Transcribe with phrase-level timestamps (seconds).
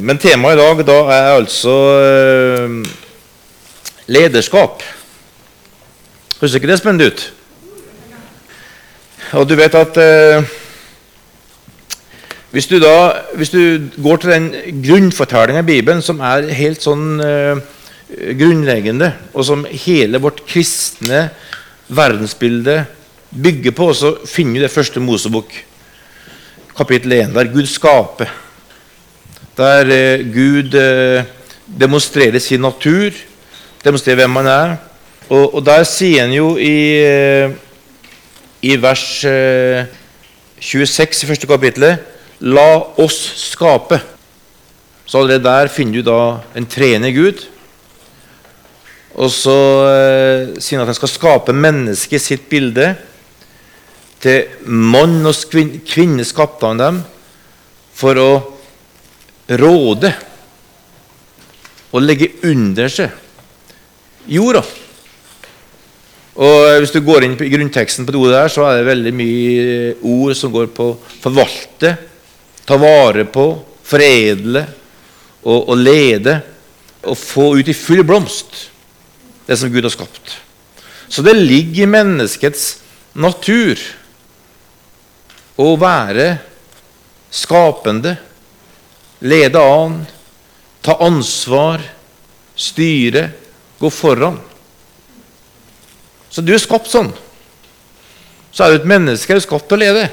[0.00, 2.76] Men temaet i dag da er altså eh,
[4.06, 4.82] lederskap.
[6.40, 7.24] Høres ikke det spennende ut?
[9.34, 10.50] Og du vet at eh,
[12.54, 12.96] hvis, du da,
[13.34, 14.50] hvis du går til den
[14.84, 17.62] grunnfortellinga i Bibelen som er helt sånn eh,
[18.38, 21.28] grunnleggende, og som hele vårt kristne
[21.88, 22.84] verdensbilde
[23.34, 25.50] bygger på, så finner du det første Mosebok,
[26.78, 28.30] kapittel 1, der Gud skaper.
[29.54, 31.24] Der eh, Gud eh,
[31.66, 33.14] demonstrerer sin natur,
[33.84, 34.72] demonstrerer hvem han er.
[35.28, 37.54] Og, og der sier han jo i, eh,
[38.66, 39.86] i vers eh,
[40.58, 42.10] 26 i første kapittelet
[42.44, 42.66] La
[43.00, 43.18] oss
[43.52, 44.00] skape.
[45.06, 46.20] Så allerede der finner du da
[46.56, 47.44] en treende Gud.
[49.14, 52.90] Og så eh, sier han at han skal skape mennesket sitt bilde.
[54.24, 55.54] Til mann og
[55.86, 57.00] kvinne skapte han dem
[57.94, 58.30] for å
[59.48, 60.12] råde
[61.94, 63.12] og legge under seg
[64.30, 64.64] jorda.
[66.34, 69.12] Og Hvis du går inn i grunnteksten på det ordet der, så er det veldig
[69.14, 69.66] mye
[70.02, 70.88] ord som går på
[71.22, 71.92] forvalte,
[72.66, 73.46] ta vare på,
[73.84, 74.64] foredle
[75.44, 76.40] og, og lede.
[77.04, 78.70] Og få ut i full blomst
[79.44, 80.38] det som Gud har skapt.
[81.08, 82.62] Så det ligger i menneskets
[83.12, 83.78] natur
[85.60, 86.38] å være
[87.34, 88.16] skapende,
[89.20, 90.00] lede an,
[90.84, 91.82] ta ansvar,
[92.56, 93.28] styre,
[93.78, 94.38] gå foran.
[96.30, 97.12] Så du er skapt sånn.
[98.54, 100.08] Så er du et menneske er du skapt til å lede.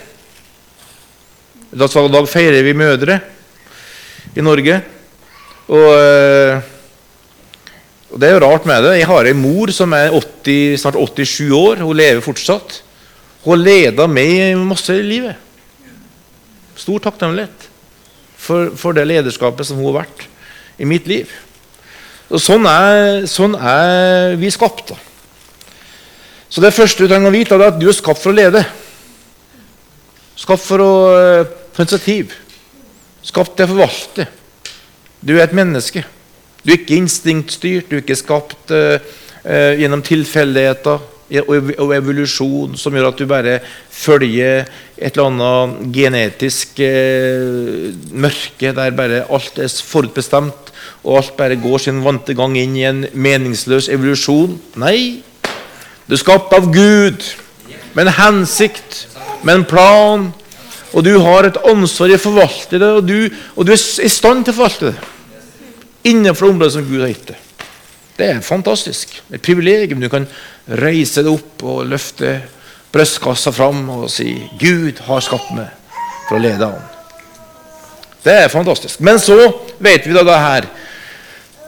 [1.72, 3.20] I dag feirer vi mødre
[4.36, 4.82] i Norge.
[5.72, 6.62] Og, eh,
[8.12, 8.98] og, det er jo rart med det.
[9.00, 11.84] Jeg har ei mor som er 80, snart 87 år.
[11.86, 12.82] Hun lever fortsatt.
[13.46, 15.50] Hun har leda meg masse i livet.
[16.78, 17.71] Stor takknemlighet
[18.42, 20.26] for, for, det lederskapet som hun har vært
[20.82, 21.30] i mitt liv.
[22.32, 24.94] Og Sånn er, sånn er vi skapt.
[24.94, 25.00] da.
[26.52, 28.64] Så det første du trenger å vite, er at du er skapt for å lede.
[30.40, 30.94] Skapt for å
[31.76, 32.34] ta initiativ.
[33.24, 34.26] Skapt til å forvalte.
[35.22, 36.04] Du er et menneske.
[36.64, 37.92] Du er ikke instinktstyrt.
[37.92, 38.98] Du er ikke skapt uh,
[39.78, 41.04] gjennom tilfeldigheter
[41.40, 43.60] og evolusjon som gjør at du bare
[43.92, 44.66] følger
[44.98, 51.86] et eller annet genetisk uh, mørke der bare alt er forutbestemt, og alt bare går
[51.86, 54.58] sin vante gang inn i en meningsløs evolusjon.
[54.82, 55.24] Nei,
[56.06, 57.24] du er skapt av Gud
[57.96, 59.06] med en hensikt,
[59.44, 60.30] med en plan.
[60.92, 64.12] Og du har et ansvar i å forvalte det, og du, og du er i
[64.12, 65.10] stand til å forvalte det
[66.12, 67.51] innenfor området som Gud har gitt deg.
[68.18, 69.14] Det er fantastisk.
[69.34, 70.02] Et privilegium.
[70.02, 70.28] Du kan
[70.68, 72.40] reise deg opp og løfte
[72.92, 75.70] brystkassa fram og si 'Gud har skapt meg
[76.28, 76.90] for å lede an'.
[78.24, 79.00] Det er fantastisk.
[79.00, 79.38] Men så
[79.80, 80.68] vet vi da det her,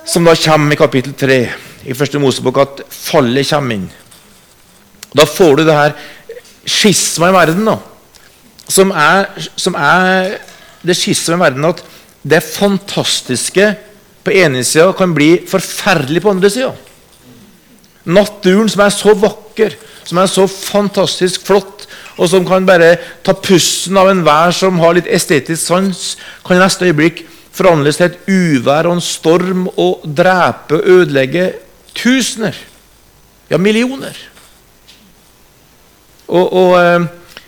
[0.05, 1.39] som da kommer i kapittel 3
[1.85, 3.89] i første Mosebok, at fallet kommer inn.
[5.15, 5.95] Da får du det her
[6.65, 7.77] skisma i verden, da,
[8.69, 10.37] som er, som er
[10.83, 11.83] det skisma i verden at
[12.23, 13.73] det fantastiske
[14.23, 16.71] på ene sida kan bli forferdelig på andre sida.
[18.03, 21.85] Naturen som er så vakker, som er så fantastisk flott,
[22.17, 26.03] og som kan bare ta pusten av enhver som har litt estetisk sans,
[26.45, 27.23] kan i neste øyeblikk
[27.53, 31.49] forandres til et uvær og en storm og drepe og ødelegge
[31.97, 32.55] tusener,
[33.49, 34.15] ja millioner.
[36.27, 37.07] Og, og, eh,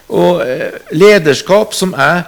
[0.09, 2.25] og, eh, lederskap som er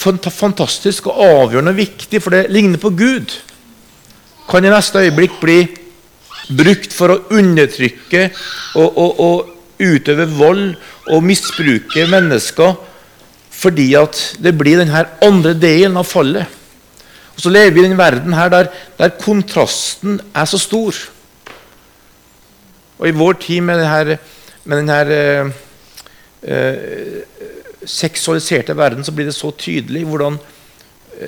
[0.00, 3.36] fantastisk og avgjørende viktig, for det ligner på Gud,
[4.50, 5.58] kan i neste øyeblikk bli
[6.58, 8.28] brukt for å undertrykke
[8.74, 10.64] og, og, og utøve vold
[11.10, 12.74] og misbruke mennesker
[13.60, 16.46] fordi at det blir denne andre delen av fallet.
[17.34, 20.96] Og Så lever vi i den verden her der, der kontrasten er så stor.
[22.98, 24.16] Og i vår tid med denne,
[24.64, 25.52] med denne
[26.42, 27.20] eh,
[27.84, 30.59] seksualiserte verden så blir det så tydelig hvordan eh,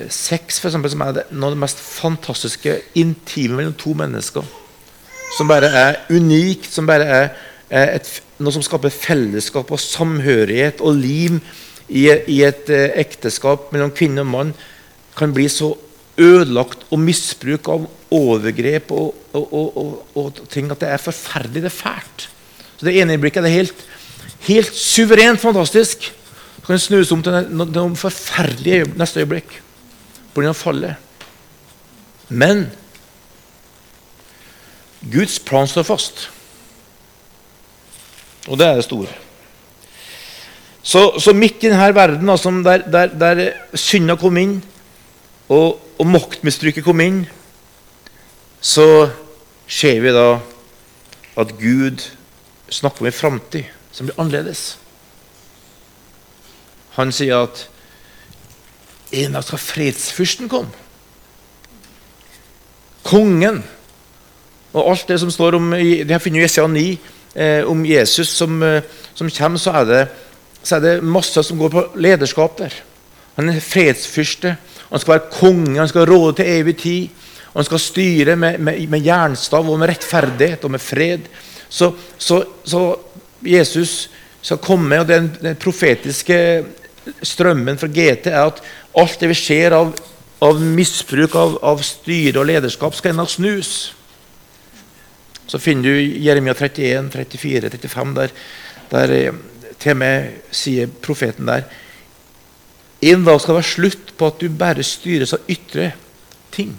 [0.09, 4.45] sex for eksempel, som er det, noe av det mest fantastiske intime mellom to mennesker.
[5.37, 7.29] Som bare er unikt, som bare er,
[7.73, 8.09] et,
[8.41, 11.39] noe som skaper fellesskap og samhørighet og lim
[11.89, 14.53] i, i et eh, ekteskap mellom kvinne og mann,
[15.17, 15.73] kan bli så
[16.17, 21.71] ødelagt og misbruk av overgrep og, og, og, og, ting at det er forferdelig, det
[21.71, 22.27] er fælt.
[22.77, 23.89] Så Det ene øyeblikket er helt
[24.43, 26.03] Helt suverent fantastisk.
[26.03, 29.53] Så kan det snus om til noe forferdelig neste øyeblikk
[30.33, 30.53] pga.
[30.53, 30.95] fallet.
[32.29, 32.67] Men
[35.11, 36.29] Guds plan står fast.
[38.47, 39.07] Og det er det store.
[40.83, 44.57] Så, så midt i denne verden altså, der, der, der synda kom inn,
[45.47, 47.21] og, og maktmisbruket kom inn,
[48.63, 49.09] så
[49.67, 50.27] ser vi da
[51.39, 52.03] at Gud
[52.71, 54.77] snakker om en framtid som blir annerledes.
[56.97, 57.67] Han sier at
[59.13, 60.71] en skal fredsfyrsten komme.
[63.03, 63.61] Kongen.
[64.73, 66.97] Og alt det som står om Det har funnet Jesaja 9
[67.35, 68.83] eh, om Jesus som, eh,
[69.13, 70.07] som kommer, så er, det,
[70.63, 72.73] så er det masse som går på lederskap der.
[73.35, 74.55] Han er fredsfyrste.
[74.89, 77.09] Han skal være konge, han skal råde til evig tid.
[77.53, 81.27] Og han skal styre med, med, med jernstav og med rettferdighet og med fred.
[81.69, 82.95] Så, så, så
[83.45, 84.09] Jesus
[84.41, 86.63] skal komme, og den, den profetiske
[87.23, 88.61] strømmen fra GT er at
[88.99, 89.93] alt det vi ser av,
[90.43, 93.93] av misbruk av, av, styre og lederskap, skal ennå snus.
[95.47, 98.35] Så finner du Jeremia 31, 34, 35, der,
[98.91, 99.41] der eh,
[99.81, 101.65] til med sier profeten der
[103.03, 105.89] En dag skal det være slutt på at du bare styres av ytre
[106.55, 106.69] ting.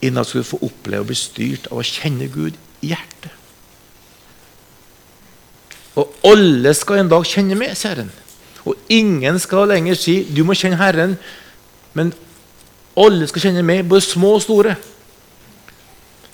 [0.00, 3.34] En skal du få oppleve å bli styrt av å kjenne Gud i hjertet.
[6.00, 8.14] Og alle skal en dag kjenne meg, sier Herren.
[8.64, 11.16] Og ingen skal lenger si 'du må kjenne Herren',
[11.94, 12.12] men
[12.96, 14.76] alle skal kjenne med, både små og store.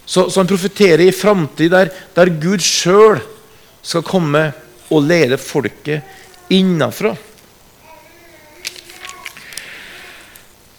[0.06, 3.20] Så, så han profeterer i framtid der, der, Gud sjøl
[3.82, 4.52] skal komme
[4.90, 6.02] og lede folket
[6.50, 7.17] innenfra.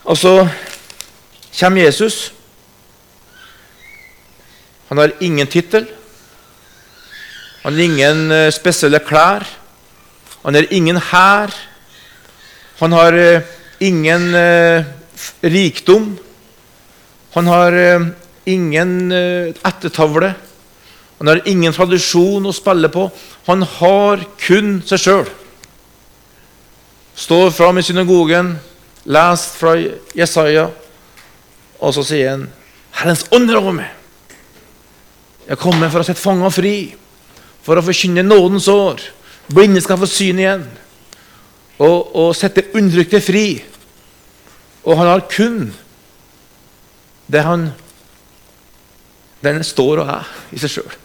[0.08, 0.48] Altså
[1.60, 2.32] kommer Jesus.
[4.88, 5.88] Han har ingen tittel.
[7.64, 9.44] Han har ingen eh, spesielle klær.
[10.44, 11.54] Han har ingen hær.
[12.80, 13.42] Han har uh,
[13.80, 14.86] ingen uh,
[15.42, 16.12] rikdom.
[17.34, 18.08] Han har uh,
[18.46, 20.34] ingen ettertavle.
[21.18, 23.10] Han har ingen tradisjon å spille på.
[23.50, 25.28] Han har kun seg sjøl.
[27.18, 28.54] Står fram i synagogen,
[29.10, 29.74] lest fra
[30.16, 30.68] Jesaja,
[31.82, 32.44] og så sier han
[33.00, 33.90] Herrens ånd er over meg.
[35.48, 36.76] Jeg kommer for å sette fanger fri,
[37.66, 39.02] for å forkynne nådens år.
[39.54, 40.64] Blinde skal få syn igjen.
[41.78, 43.48] Og, og sette undertrykte fri.
[44.88, 45.60] Og han har kun
[47.28, 47.70] det han
[49.44, 50.96] den står og er i seg sjøl.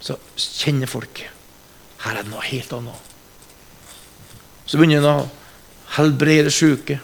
[0.00, 1.20] Så kjenner folk
[2.00, 3.08] her er det noe helt annet.
[4.64, 6.96] Så begynner han å helbrede syke.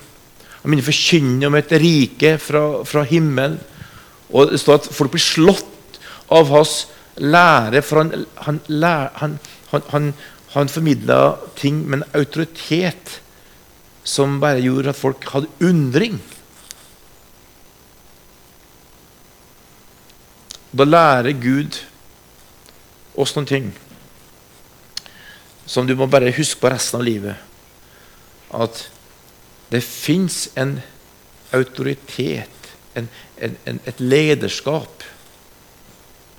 [0.63, 3.59] Han begynner å forkynne om et rike fra, fra himmelen.
[4.33, 6.01] Og det står at folk blir slått
[6.33, 8.61] av hans lære, for han, han,
[9.21, 9.39] han,
[9.91, 10.13] han,
[10.55, 13.21] han formidla ting med en autoritet
[14.07, 16.21] som bare gjorde at folk hadde undring.
[20.77, 21.81] Da lærer Gud
[23.17, 23.73] oss noen ting
[25.67, 27.35] som du må bare huske på resten av livet.
[28.55, 28.85] At
[29.73, 30.77] det fins en
[31.57, 33.09] autoritet, en,
[33.43, 35.03] en, en, et lederskap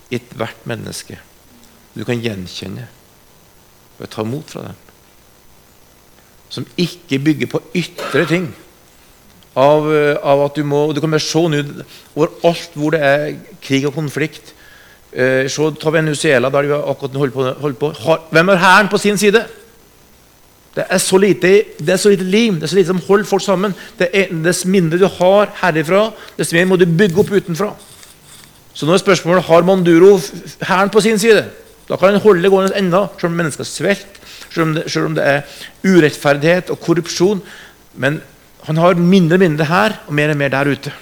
[0.09, 1.19] i ethvert menneske
[1.97, 2.85] du kan gjenkjenne
[3.97, 4.81] og ta imot fra dem.
[6.53, 8.51] Som ikke bygger på ytre ting.
[9.57, 9.87] Av,
[10.21, 11.63] av at Du må, du kan bare se nå
[12.13, 14.53] overalt hvor det er krig og konflikt.
[15.09, 17.47] Eh, se, ta Venezuela, der de akkurat holder på.
[17.63, 17.89] Holder på.
[18.05, 19.41] Har, hvem har hæren på sin side?
[20.77, 21.51] Det er, så lite,
[21.81, 23.73] det er så lite lim, det er så lite som holder folk sammen.
[23.97, 27.71] Det er, Dess mindre du har herifra, dess mer må du bygge opp utenfra.
[28.77, 30.19] Så nå er spørsmålet har Manduro
[30.61, 31.47] hæren på sin side.
[31.89, 34.21] Da kan han holde det gående enda, selv om mennesker svelter,
[34.53, 35.41] selv, selv, om det er
[35.87, 37.41] urettferdighet og korrupsjon.
[37.97, 38.21] Men
[38.67, 40.93] han har mindre og mindre her og mer og mer der ute.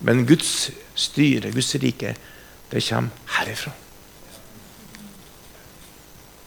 [0.00, 2.14] Men Guds styre, Guds rike,
[2.70, 3.72] det kommer herifra.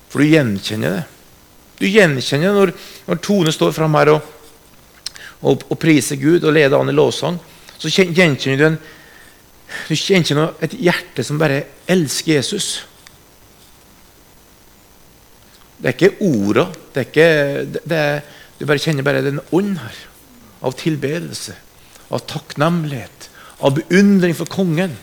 [0.09, 1.03] For du gjenkjenner det.
[1.79, 2.71] Du gjenkjenner når,
[3.07, 4.33] når Tone står fram her og,
[5.41, 7.39] og, og priser Gud og leder an i lovsang.
[7.81, 8.83] Så gjenkjenner du en
[9.89, 12.67] du kjenner et hjerte som bare elsker Jesus.
[15.83, 16.69] Det er ikke orda.
[16.93, 19.97] Det er ikke, du bare kjenner bare den ånd her.
[20.63, 21.57] Av tilbedelse,
[22.07, 23.27] av takknemlighet,
[23.59, 24.93] av beundring for kongen.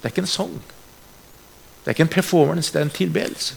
[0.00, 0.56] Det er ikke en sang.
[1.80, 3.54] Det er ikke en performance, det er en tilbedelse.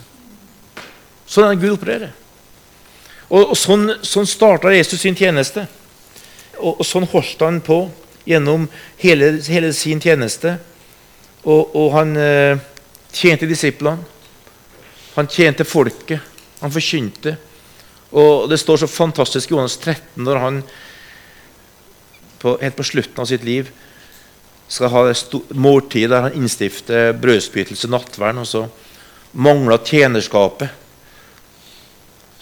[1.25, 2.13] Sånn er det Gud opererer.
[3.31, 5.65] Og, og Sånn, sånn starta Jesus sin tjeneste.
[6.59, 7.79] Og, og sånn holdt han på
[8.25, 8.67] gjennom
[9.01, 10.57] hele, hele sin tjeneste.
[11.43, 12.61] Og, og han eh,
[13.13, 14.03] tjente disiplene.
[15.17, 16.21] Han tjente folket.
[16.61, 17.35] Han forkynte.
[18.13, 20.59] Og Det står så fantastisk i Johannes 13 når han
[22.43, 23.71] på, helt på slutten av sitt liv
[24.73, 25.01] skal ha
[25.53, 28.65] måltid der han innstifter brødspytelse, nattverden, og så
[29.33, 30.79] mangler tjenerskapet.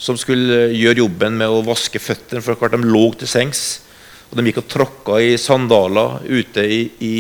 [0.01, 2.41] som skulle gjøre jobben med å vaske føttene.
[2.41, 3.83] For klart de lå til sengs.
[4.31, 7.17] Og de gikk og tråkka i sandaler ute i, i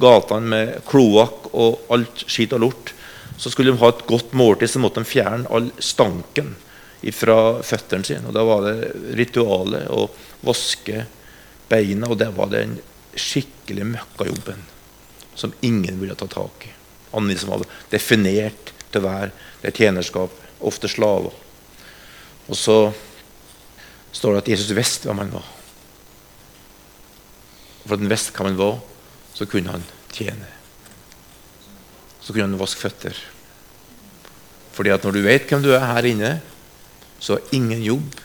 [0.00, 2.94] gatene med kloakk og alt skit og lort.
[3.36, 6.54] Så skulle de ha et godt måltid, så måtte de fjerne all stanken
[7.14, 8.30] fra føttene sine.
[8.30, 10.08] Og Da var det ritualet å
[10.48, 11.04] vaske
[11.68, 12.78] beina, og det var den
[13.18, 14.64] skikkelig møkkajobben
[15.38, 16.72] som ingen ville ta tak i.
[17.12, 19.30] Andre som var definert til være
[19.62, 20.32] det tjenerskap,
[20.64, 21.36] ofte slaver.
[22.48, 22.78] Og så
[24.16, 25.57] står det at Jesus visste hvem han var.
[27.88, 28.78] Visste hvem han var,
[29.34, 30.48] så kunne han tjene.
[32.20, 33.16] Så kunne han vaske føtter.
[34.76, 36.32] Fordi at når du vet hvem du er her inne,
[37.18, 38.20] så har ingen jobb,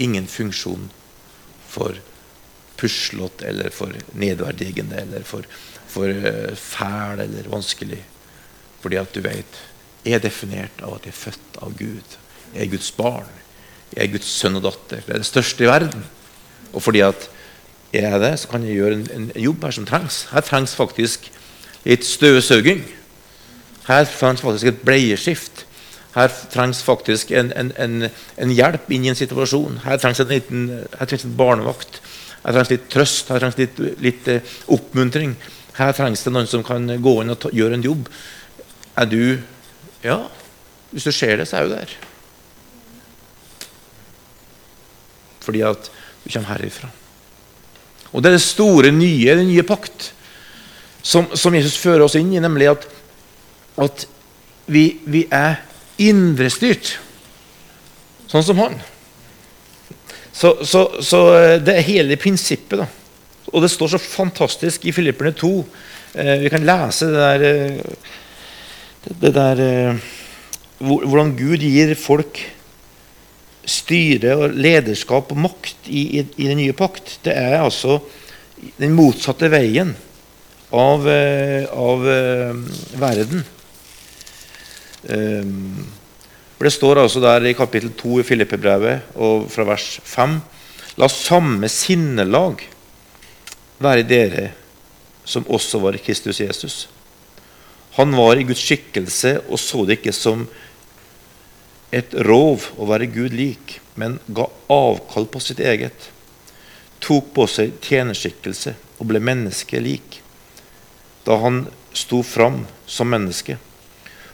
[0.00, 0.86] ingen funksjon
[1.68, 1.98] for
[2.80, 5.46] puslete eller for nedverdigende eller for,
[5.90, 8.00] for uh, fæl eller vanskelig.
[8.82, 9.60] Fordi at du vet
[10.02, 12.16] jeg er definert av at jeg er født av Gud.
[12.52, 13.28] Jeg er Guds barn.
[13.92, 15.04] Jeg er Guds sønn og datter.
[15.06, 16.02] Det er det største i verden.
[16.72, 17.28] Og fordi at
[17.92, 20.22] jeg er det, så kan jeg gjøre en, en jobb her som trengs.
[20.32, 21.28] Her trengs faktisk
[21.84, 22.84] litt støvsuging.
[23.86, 25.66] Her trengs faktisk et bleieskift.
[26.14, 27.72] Her trengs faktisk en, en,
[28.36, 29.80] en, hjelp inn i en situasjon.
[29.84, 30.66] Her trengs en, liten,
[30.98, 32.00] her trengs en barnevakt.
[32.42, 35.34] Her trengs litt trøst, her trengs litt, litt uh, oppmuntring.
[35.76, 38.08] Her trengs det noen som kan gå inn og ta, gjøre en jobb.
[39.00, 39.24] Er du
[40.02, 40.18] Ja,
[40.90, 41.92] hvis du ser det, så er du der.
[45.42, 45.92] Fordi at
[46.24, 46.90] du kommer herifra.
[48.12, 50.12] Og Det er det store nye, den nye pakt,
[51.02, 52.86] som, som Jesus fører oss inn i, nemlig at,
[53.80, 54.06] at
[54.70, 55.62] vi, vi er
[56.02, 56.96] indrestyrt,
[58.30, 58.76] sånn som han.
[60.32, 62.80] Så, så, så, eh, det er hele prinsippet.
[62.80, 62.88] da.
[63.52, 65.52] Og det står så fantastisk i Filipperne 2.
[66.14, 68.10] Eh, vi kan lese det der, eh,
[69.20, 70.00] det der
[70.82, 72.40] Hvordan Gud gir folk
[73.68, 77.18] styre og lederskap og makt i, i, i, den nye pakt.
[77.24, 78.00] Det er altså
[78.78, 79.94] den motsatte veien
[80.72, 83.44] av, eh, av uh, verden.
[85.02, 85.82] Um,
[86.56, 90.36] for Det står altså der i kapittel 2 i Filippebrevet og fra vers 5.:
[91.02, 92.62] La samme sinnelag
[93.82, 94.44] være dere
[95.24, 96.76] som også var Kristus Jesus.
[97.98, 100.46] Han var i Guds skikkelse og så det ikke som
[101.92, 106.08] et rov å være Gud lik, men ga avkall på sitt eget.
[107.02, 110.22] Tok på seg tjenerskikkelse og ble menneske lik.
[111.26, 113.58] Da han sto fram som menneske,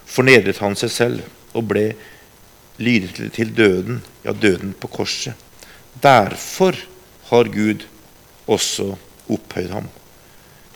[0.09, 1.85] fornedret han seg selv og ble
[2.79, 5.35] lydig til døden, ja, døden på korset.
[5.99, 6.77] Derfor
[7.29, 7.83] har Gud
[8.47, 8.93] også
[9.29, 9.89] opphøyd ham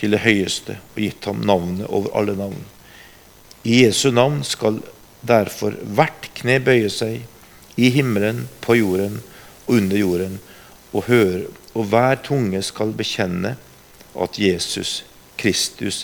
[0.01, 2.59] til det høyeste og gitt ham navnet over alle navn.
[3.63, 4.81] I Jesu navn skal
[5.27, 7.23] derfor hvert kne bøye seg,
[7.75, 9.21] i himmelen, på jorden
[9.65, 10.39] og under jorden,
[10.93, 13.55] og, høre, og hver tunge skal bekjenne
[14.13, 15.01] at Jesus
[15.39, 16.03] Kristus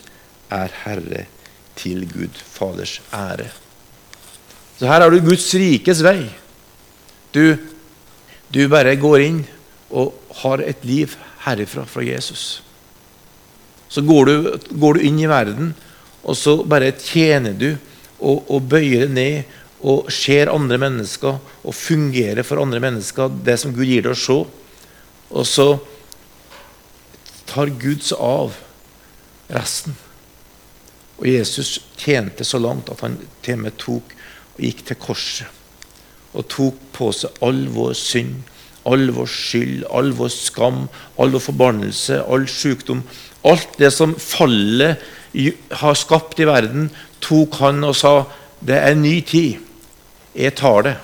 [0.50, 1.28] er Herre
[1.78, 3.52] til Gud Faders ære.
[4.80, 6.30] Så her har du Guds rikes vei.
[7.36, 7.60] Du,
[8.50, 9.44] du bare går inn
[9.90, 11.14] og har et liv
[11.46, 12.64] herifra, fra Jesus.
[13.90, 14.34] Så går du,
[14.80, 15.74] går du inn i verden,
[16.24, 17.74] og så bare tjener du
[18.20, 23.56] og, og bøyer det ned og ser andre mennesker og fungerer for andre mennesker, det
[23.62, 24.40] som Gud gir deg å se.
[25.30, 25.68] Og så
[27.50, 28.58] tar Gud seg av
[29.50, 29.96] resten.
[31.20, 34.14] Og Jesus tjente så langt at han til og med tok
[34.56, 35.56] og gikk til korset
[36.38, 38.44] og tok på seg all vår synd,
[38.90, 40.84] all vår skyld, all vår skam,
[41.18, 43.02] all vår forbannelse, all sykdom.
[43.48, 45.02] Alt det som fallet
[45.82, 46.90] har skapt i verden,
[47.24, 48.14] tok han og sa
[48.60, 49.60] det er en ny tid.
[50.36, 50.96] Jeg tar det.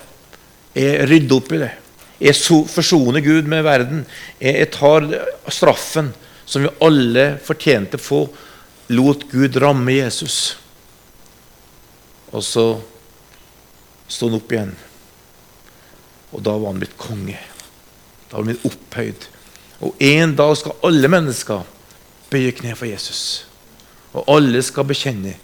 [0.76, 1.72] Jeg rydder opp i det.
[2.20, 4.04] Jeg forsoner Gud med verden.
[4.40, 5.08] Jeg tar
[5.52, 6.12] straffen
[6.46, 8.20] som vi alle fortjente å få.
[8.92, 10.56] Lot Gud ramme Jesus.
[12.32, 12.66] Og så
[14.08, 14.74] sto han opp igjen.
[16.32, 17.38] Og da var han blitt konge.
[18.28, 19.26] Da var han blitt opphøyd.
[19.86, 21.66] Og en dag skal alle mennesker
[22.32, 23.46] bøye kne for Jesus.
[24.16, 25.36] Og alle skal bekjenne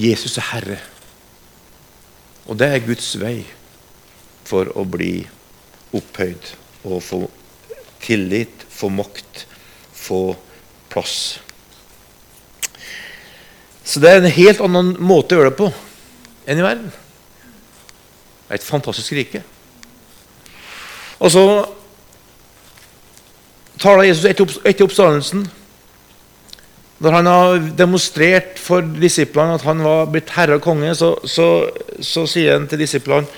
[0.00, 0.78] Jesus er Herre.
[2.48, 3.42] Og det er Guds vei
[4.48, 5.20] for å bli
[5.94, 6.54] opphøyd
[6.88, 7.20] og få
[8.00, 9.44] tillit, få makt,
[9.92, 10.22] få
[10.90, 11.40] plass.
[13.84, 15.70] Så det er en helt annen måte å gjøre det på
[16.50, 19.42] enn i verden Det er et fantastisk rike.
[21.20, 21.44] Og så
[23.80, 25.44] taler Jesus etter oppstandelsen.
[27.00, 31.46] Når han har demonstrert for disiplene at han var blitt herre og konge, så, så,
[32.04, 33.28] så sier han til disiplene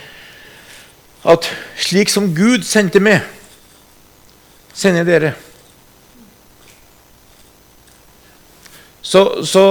[1.23, 1.47] at
[1.79, 3.23] slik som Gud sendte meg,
[4.75, 5.31] sender jeg dere.
[9.03, 9.65] Så, så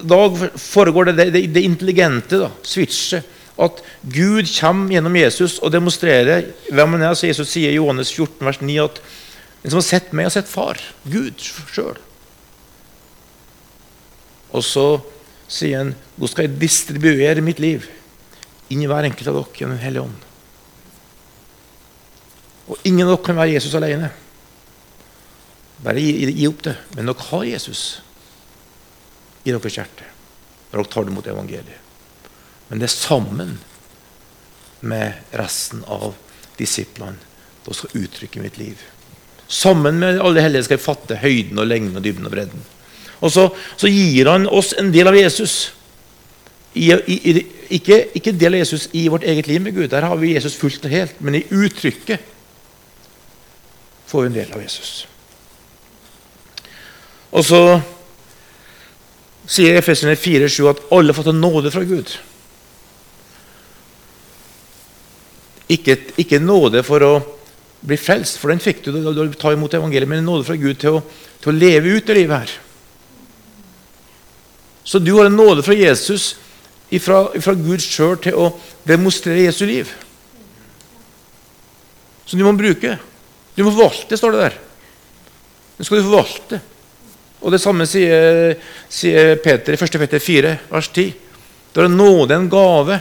[0.00, 0.22] da
[0.56, 3.28] foregår det det, det intelligente, da, switchet.
[3.60, 7.12] At Gud kommer gjennom Jesus og demonstrerer hvem han er.
[7.14, 9.02] Så Jesus sier i Johannes 14, vers 9 at
[9.60, 10.80] den som har sett meg, har sett far.
[11.04, 12.00] Gud sjøl.
[14.52, 14.86] Og så
[15.52, 17.88] sier han nå skal jeg distribuere mitt liv
[18.72, 20.28] inn i hver enkelt av dere gjennom Den hellige ånd.
[22.72, 24.12] Og ingen av dere kan være Jesus alene.
[25.82, 26.76] Bare gi, gi opp det.
[26.96, 27.84] Men dere har Jesus
[29.42, 30.08] i deres hjerte
[30.72, 31.80] når dere tar det mot evangeliet.
[32.70, 33.58] Men det er sammen
[34.80, 36.14] med resten av
[36.56, 37.20] disiplene
[37.62, 38.80] dere skal uttrykke mitt liv.
[39.52, 42.64] Sammen med alle hellige skal jeg fatte høyden og lengden og dybden og bredden.
[43.22, 43.46] Og så,
[43.78, 45.72] så, gir han oss en del av Jesus.
[46.74, 47.46] I, i,
[47.78, 49.88] ikke, ikke en del av Jesus i vårt eget liv med Gud.
[49.92, 51.20] Der har vi Jesus fullt og helt.
[51.22, 52.28] Men i uttrykket
[54.10, 55.06] får vi en del av Jesus.
[57.32, 57.62] Og så
[59.48, 62.10] sier Efesene 4,7 at alle har fått en nåde fra Gud.
[65.72, 67.12] Ikke, ikke, nåde for å
[67.86, 70.82] bli frelst, for den fikk du da du tar imot evangeliet, men nåde fra Gud
[70.82, 71.02] til å,
[71.40, 72.52] til å leve ut det livet her.
[74.84, 76.36] Så du har en nåde fra Jesus,
[77.00, 78.50] fra, fra Gud sjøl, til å
[78.88, 79.92] demonstrere Jesu liv.
[82.26, 82.98] Som du må bruke.
[83.54, 84.60] Du må forvalte, står det der.
[85.76, 86.60] Nå skal du forvalte.
[87.42, 88.54] Og Det samme sier,
[88.90, 89.98] sier Peter i 1.
[90.04, 91.10] Peter 4, vers 10.
[91.74, 93.00] Da er nåde en gave.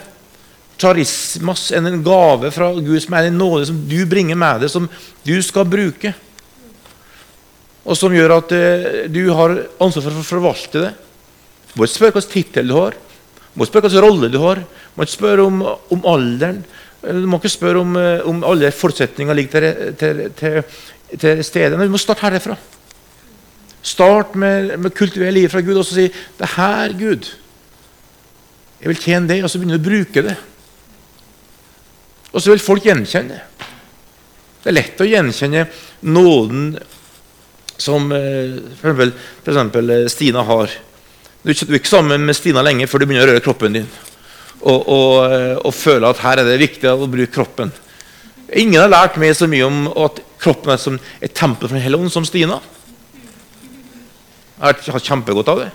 [0.82, 4.88] Charismas en gave fra Gud som er en nåde som du bringer med deg, som
[5.24, 6.14] du skal bruke.
[7.86, 10.92] Og som gjør at uh, du har ansvar for å forvalte det.
[11.76, 12.98] Må ikke spørre hvilken tittel du har,
[13.56, 14.64] må ikke spørre hvilken rolle du har,
[14.96, 15.62] må ikke spørre om,
[15.96, 16.62] om alderen.
[17.02, 20.62] Du må ikke spørre om, uh, om alle forutsetninger ligger til, til, til,
[21.18, 21.78] til stede.
[21.78, 22.58] Men du må starte herfra.
[23.82, 26.06] Start med, med kultivere livet fra Gud og så si
[26.38, 27.32] det her, Gud,
[28.82, 30.36] jeg vil tjene deg, og så begynner du å bruke det.
[32.32, 33.68] Og så vil folk gjenkjenne det.
[34.62, 35.66] Det er lett å gjenkjenne
[36.06, 36.66] nåden
[37.82, 39.50] som f.eks.
[39.50, 40.74] eh, Stina har.
[41.42, 43.88] Du er ikke sammen med Stina lenge før du begynner å røre kroppen din
[44.62, 47.72] og, og, eh, og føler at her er det viktig å bruke kroppen.
[48.54, 51.82] Ingen har lært meg så mye om at kroppen er som et tempel for Den
[51.82, 52.60] hellige som Stina.
[54.62, 55.72] Jeg har hatt kjempegodt av det.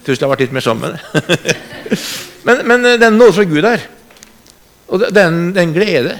[0.00, 0.96] Tror jeg har vært litt mer sammen.
[0.96, 2.00] med
[2.48, 3.84] men, men det er noe fra Gud her.
[4.88, 6.16] Og det er en, det er en glede.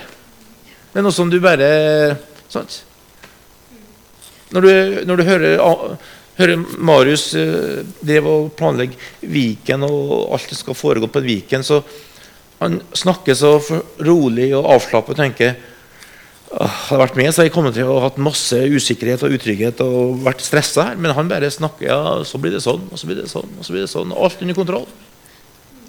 [0.90, 1.70] Det er noe som du bare
[2.52, 2.82] sant?
[4.50, 4.72] Når du,
[5.06, 5.62] når du hører,
[6.40, 11.82] hører, Marius uh, drev og planlegge Viken, og alt det skal foregå på Viken, så
[12.60, 13.54] han snakker så
[14.04, 15.54] rolig og avslappet og tenker
[16.50, 19.82] hadde vært med, så hadde jeg kommet til å ha hatt masse usikkerhet og utrygghet
[19.84, 20.96] og vært stressa her.
[20.98, 23.66] Men han bare snakker ja, så blir det sånn, og så blir det sånn, og
[23.66, 24.14] så blir det sånn.
[24.16, 24.88] Alt under kontroll.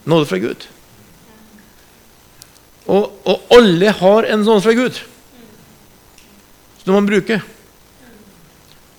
[0.05, 0.67] Nåde fra Gud.
[2.85, 5.01] Og, og, alle har en nåde fra Gud
[6.81, 7.41] som man bruker.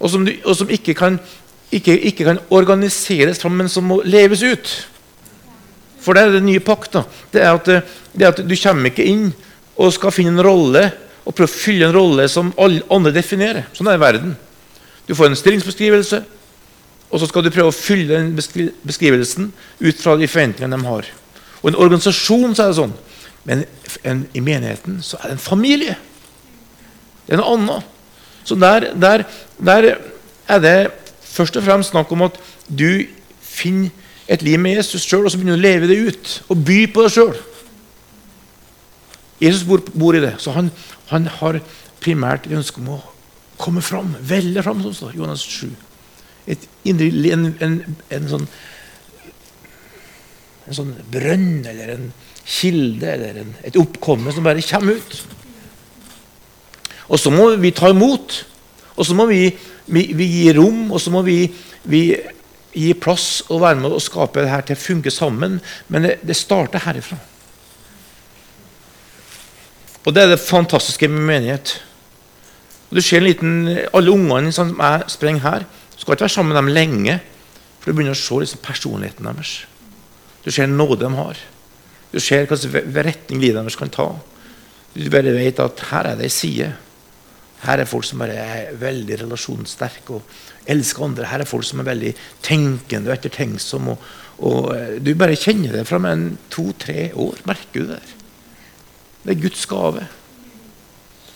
[0.03, 1.21] Og som, og som ikke, kan,
[1.73, 4.73] ikke, ikke, kan, organiseres fram, men som må leves ut.
[6.03, 6.99] For det er det nye pakt.
[7.33, 7.71] Det er, at,
[8.13, 9.31] det er at du kommer ikke inn
[9.81, 10.85] og skal finne en rolle
[11.23, 13.69] og prøve å fylle en rolle som alle andre definerer.
[13.77, 14.35] Sånn er verden.
[15.07, 16.23] Du får en stillingsbeskrivelse,
[17.13, 19.51] og så skal du prøve å fylle den beskrivelsen
[19.83, 21.11] ut fra de forventningene de har.
[21.63, 22.95] Og en organisasjon så er det sånn,
[23.47, 23.65] men
[24.09, 25.97] en, i menigheten så er det en familie.
[27.27, 27.91] Det er noe annet.
[28.43, 29.25] Så der, der,
[29.63, 29.89] der
[30.51, 30.77] er det
[31.33, 33.05] først og fremst snakk om at du
[33.41, 33.91] finner
[34.31, 36.35] et liv med Jesus sjøl, og så begynner du å leve det ut.
[36.53, 37.39] Og by på deg sjøl.
[39.43, 40.37] Jesus bor, bor, i det.
[40.41, 40.71] Så han,
[41.11, 41.59] han har
[42.03, 43.01] primært et ønske om å
[43.63, 45.67] komme fram, velle fram, som står Jonas 7.
[46.51, 47.03] Et, en,
[47.63, 47.77] en,
[48.11, 48.47] en, sånn,
[50.67, 52.09] en sånn brønn eller en
[52.43, 55.21] kilde eller et oppkomme som bare kommer ut.
[57.13, 58.43] Og så må vi ta imot.
[58.97, 59.47] Og så må vi,
[59.87, 61.45] vi, vi gi rom, og så må vi,
[61.89, 62.03] vi,
[62.73, 65.59] gi plass og være med og skape det her til å funke sammen.
[65.93, 67.19] Men det, det starter herifra.
[70.03, 71.77] Og Det er det fantastiske med menighet.
[72.91, 73.53] Og du ser en liten,
[73.95, 77.21] Alle ungene som jeg sprenger her, skal ikke være sammen med dem lenge.
[77.81, 79.53] For du begynner å se liksom personligheten deres.
[80.43, 81.39] Du ser nåde de har.
[82.13, 84.09] Du ser hvilken retning livet deres kan ta.
[84.93, 86.73] Du bare vet at her er det ei side.
[87.63, 91.29] Her er folk som bare er veldig relasjonssterke og elsker andre.
[91.31, 92.11] Her er folk som er veldig
[92.43, 93.95] tenkende og ettertenksomme.
[93.95, 94.09] Og,
[94.49, 97.39] og, eh, du bare kjenner det fra en to-tre år.
[97.47, 98.03] Merker du det?
[99.23, 100.09] Det er Guds gave.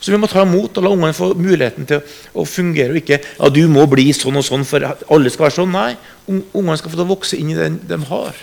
[0.01, 2.03] Så vi må ta imot og la ungene få muligheten til
[2.35, 2.91] å fungere.
[2.91, 5.73] og ikke ja, du må bli sånn og sånn for alle skal være sånn.
[5.73, 8.35] Nei, ungene skal få vokse inn i den de har.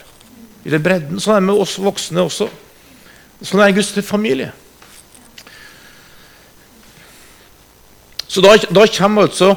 [0.64, 1.20] I den bredden.
[1.20, 2.48] Sånn er det med oss voksne også.
[3.44, 4.54] Sånn er Guds familie.
[8.34, 9.52] Så da, da kommer altså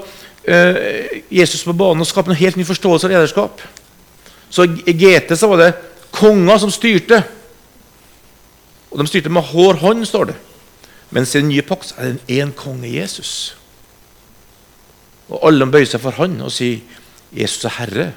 [0.44, 3.62] eh, Jesus på banen og skaper en helt ny forståelse av lederskap.
[4.52, 5.70] Så I GT så var det
[6.12, 7.22] konger som styrte.
[8.92, 10.36] Og de styrte med hår hånd, står det.
[11.16, 13.56] Mens i den nye pakt er det én konge Jesus.
[15.30, 16.84] Og alle bøyer seg for han og sier
[17.32, 18.12] 'Jesus er Herre'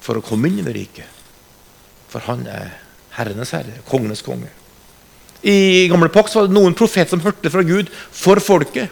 [0.00, 1.04] for å komme inn i det riket.
[2.08, 2.70] For han er
[3.18, 4.48] herrenes herre, kongenes konge.
[5.42, 8.88] I gamle pakt var det noen profeter som hørte fra Gud for folket.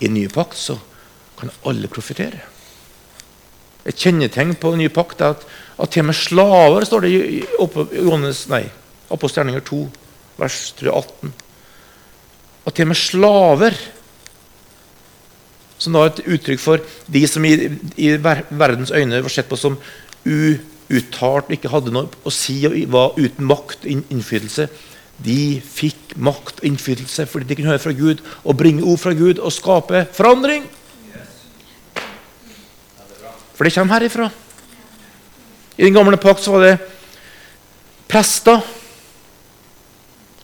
[0.00, 0.78] I den nye pakt så
[1.38, 2.40] kan alle profetere.
[3.88, 5.46] Et kjennetegn på den nye pakt er at,
[5.80, 7.40] at til og med slaver, står det i,
[7.96, 8.64] Johannes, nei,
[9.10, 9.80] Apostelgjerninger 2,
[10.40, 11.32] vers 18.
[12.66, 13.78] At til og med slaver,
[15.80, 17.54] som da er et uttrykk for de som i,
[17.96, 19.78] i verdens øyne var sett på som
[20.28, 24.68] uuttalt ikke hadde noe å si og var uten makt og innflytelse,
[25.24, 29.12] de fikk makt og innflytelse fordi de kunne høre fra Gud og bringe ord fra
[29.16, 30.64] Gud og skape forandring.
[33.54, 34.30] For det kommer herifra.
[35.76, 36.76] I den gamle pakt så var det
[38.08, 38.62] prester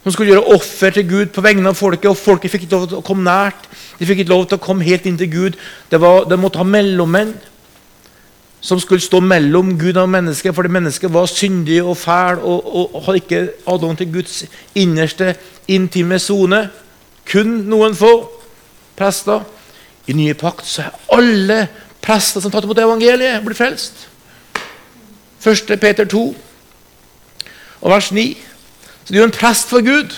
[0.06, 2.06] som skulle gjøre offer til Gud på vegne av folket.
[2.12, 3.64] og Folket fikk ikke lov til å komme nært.
[3.98, 5.56] De fikk ikke lov til å komme helt inn til Gud.
[5.90, 7.32] Var, de måtte ha mellommenn
[8.66, 13.02] som skulle stå mellom Gud og mennesket, fordi mennesket var syndig og fæl og, og,
[13.06, 15.36] hadde ikke adgang til Guds innerste,
[15.68, 16.64] intime sone.
[17.30, 18.10] Kun noen få
[18.98, 19.44] prester.
[20.06, 21.60] I nye pakt så er alle
[22.02, 24.08] prester som tatt imot evangeliet, blitt frelst.
[25.46, 25.70] 1.
[25.78, 26.24] Peter 2
[27.80, 28.24] og vers 9.
[29.04, 30.10] Så du er en prest for Gud.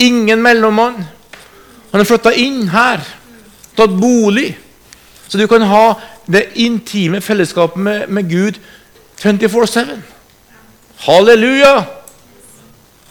[0.00, 1.04] Ingen mellommann.
[1.90, 3.04] Han har flytta inn her,
[3.76, 4.54] tatt bolig.
[5.28, 5.84] Så du kan ha
[6.30, 8.60] det intime fellesskapet med, med Gud
[9.22, 9.96] 24-7.
[11.06, 11.84] Halleluja!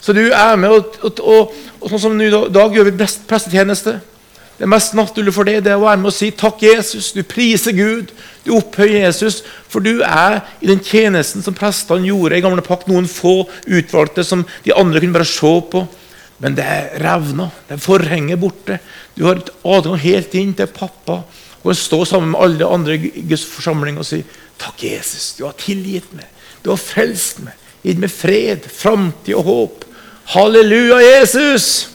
[0.02, 3.26] Så du er med, og, og, og, og sånn som i dag gjør vi best
[3.28, 3.98] prestetjeneste.
[4.60, 7.14] Det mest naturlige for deg det er å være med og si takk, Jesus.
[7.16, 8.12] Du priser Gud,
[8.44, 9.40] du opphøyer Jesus.
[9.72, 12.90] For du er i den tjenesten som prestene gjorde i gamle pakt.
[12.92, 15.86] Noen få utvalgte som de andre kunne bare se på.
[16.44, 17.48] Men det er revna.
[17.68, 18.80] Det er forhenget borte.
[19.16, 21.22] Du har et adgang helt inn til pappa.
[21.64, 24.22] Og stå sammen med alle andre i Guds forsamling og si
[24.60, 25.34] takk, Jesus.
[25.38, 26.28] Du har tilgitt meg.
[26.64, 27.56] Du har frelst meg.
[27.84, 29.86] Gitt meg fred, framtid og håp.
[30.34, 31.90] Halleluja, Jesus!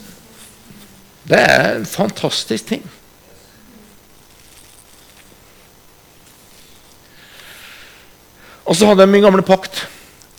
[1.24, 2.84] Det er en fantastisk ting.
[8.64, 9.84] Og så hadde jeg min gamle pakt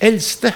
[0.01, 0.51] eldste,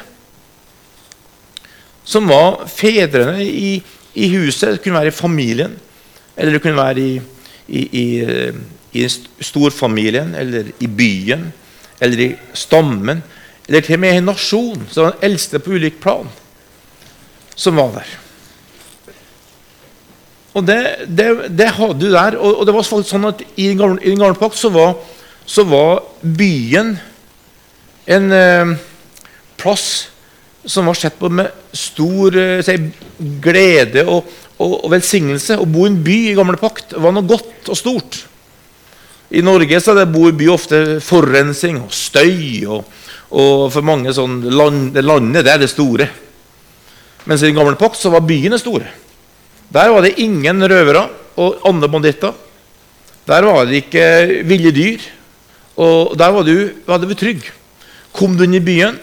[2.03, 3.77] som var fedrene i,
[4.17, 4.73] i, huset.
[4.73, 5.75] Det kunne være i familien,
[6.35, 7.19] eller det kunne være i,
[7.69, 8.05] i,
[8.93, 9.05] i
[9.45, 11.49] storfamilien, eller i byen,
[12.01, 13.21] eller i stammen,
[13.67, 14.87] eller til og med i en nasjon.
[14.89, 16.29] Så var den eldste på ulik plan
[17.59, 18.11] som var der.
[20.57, 22.37] Og det, det, det, hadde du der.
[22.39, 24.95] Og, og, det var sånn at I den gamle, i den gamle pakt så var,
[25.45, 26.95] så var byen
[28.09, 28.71] en eh,
[29.59, 30.09] plass
[30.65, 32.75] som var sett på med stor eh, si,
[33.41, 35.59] glede og, og, og, velsignelse.
[35.59, 38.23] Å bo i en by i gamle pakt var noe godt og stort.
[39.29, 42.65] I Norge så er det bo i by ofte forurensning og støy.
[42.67, 42.97] Og,
[43.29, 46.09] og for mange sånn land, Landet det er det store.
[47.29, 48.89] Mens i den gamle pakt så var byene store.
[49.69, 51.05] Der var det ingen røvere
[51.39, 52.33] og andre banditter.
[53.29, 55.03] Der var det ikke ville dyr.
[55.79, 56.55] Og der var du,
[56.87, 57.45] var du trygg.
[58.11, 58.97] Kom du inn i byen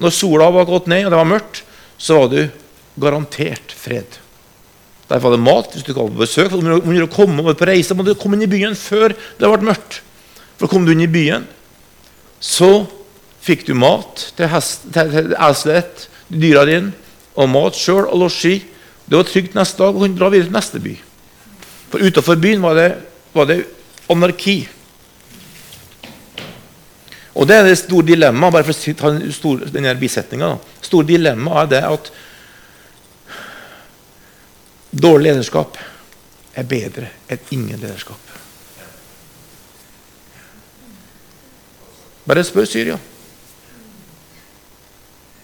[0.00, 1.62] når sola var gått ned og det var mørkt,
[1.98, 2.40] så var du
[3.00, 4.18] garantert fred.
[5.08, 6.54] Derfor var det mat hvis du kom på besøk.
[6.56, 10.00] Om du komme på reise, må du komme inn i byen før det ble mørkt.
[10.58, 11.46] For kom du inn i byen,
[12.40, 12.86] så
[13.44, 16.94] fikk du mat til, hest, til, dyra dine,
[17.34, 18.60] og mat sjøl og losji
[19.04, 20.94] det var trygt neste dag og kunne dra videre til neste by.
[21.92, 22.88] For utenfor byen var det,
[23.36, 23.58] var det
[24.10, 24.62] anarki.
[27.34, 30.52] Og det er det store dilemmaet bare for å ta stor, denne bisetninga.
[30.80, 32.10] store dilemmaet er det at
[34.94, 35.78] dårlig lederskap
[36.54, 38.30] er bedre enn ingen lederskap.
[42.24, 42.98] Bare spør Syria.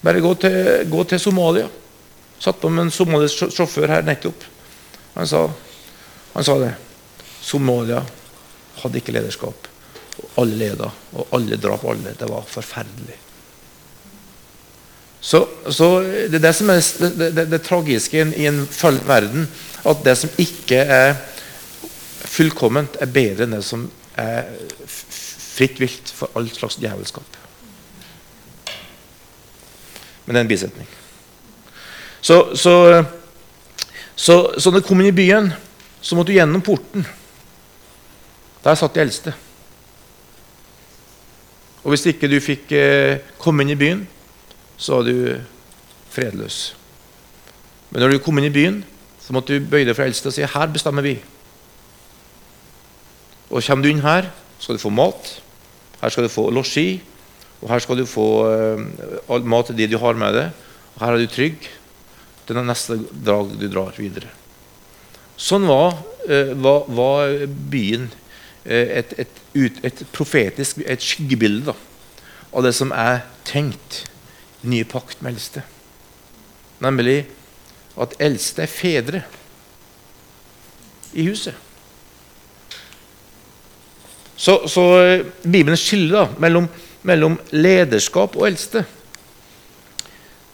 [0.01, 1.67] Bare gå til, gå til Somalia.
[2.41, 4.47] Satt på med en somalisk sjåfør her nettopp.
[5.19, 5.43] Han sa,
[6.33, 6.71] han sa det.
[7.43, 8.01] Somalia
[8.81, 9.70] hadde ikke lederskap.
[10.39, 12.15] Alle leda, og alle drap alle.
[12.19, 13.19] Det var forferdelig.
[15.21, 16.81] Så, så, Det er det som er
[17.19, 19.49] det, det, det tragiske i en, fallen verden.
[19.85, 21.15] At det som ikke er
[22.31, 23.89] fullkomment, er bedre enn det som
[24.21, 24.49] er
[24.87, 27.37] fritt vilt for all slags djevelskap.
[30.25, 30.89] Men det er en bisetning.
[32.21, 33.05] Så, så,
[34.15, 35.53] så, så når du kom inn i byen,
[36.01, 37.05] så måtte du gjennom porten.
[38.65, 39.35] Der satt de eldste.
[41.83, 44.05] Og hvis ikke du fikk eh, komme inn i byen,
[44.81, 45.41] så var du
[46.13, 46.59] fredløs.
[47.91, 48.81] Men når du kom inn i byen,
[49.21, 51.17] så måtte du bøye deg for eldste og si her bestemmer vi.
[53.51, 54.29] Og Kommer du inn her,
[54.61, 55.31] skal du få mat.
[56.01, 57.01] Her skal du få losji.
[57.61, 58.83] Og her skal du få uh,
[59.29, 60.53] all mat til de du har med deg.
[60.95, 61.67] Og her er du trygg
[62.47, 64.31] til den neste dag du drar videre.
[65.41, 67.35] Sånn var, uh, var, var
[67.73, 68.09] byen
[68.65, 71.77] et, et, et, et, profetisk et skyggebilde da,
[72.53, 74.03] av det som er tenkt
[74.69, 75.63] nye pakt med eldste.
[76.85, 77.23] Nemlig
[78.01, 79.23] at eldste er fedre
[81.13, 81.57] i huset.
[84.41, 86.69] Så, så eh, Bibelen skiller mellom,
[87.05, 88.87] mellom, lederskap og eldste.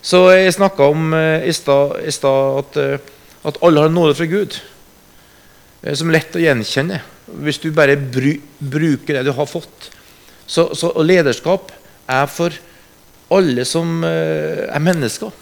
[0.02, 2.98] Så Jeg snakka om eh, i stad at, eh,
[3.46, 4.58] at, alle har nåde fra Gud,
[5.94, 9.90] som er lett å gjenkjenne hvis du bare bru, bruker det du har fått.
[10.46, 11.72] Så, så lederskap
[12.06, 12.54] er for
[13.34, 15.32] alle som eh, er mennesker.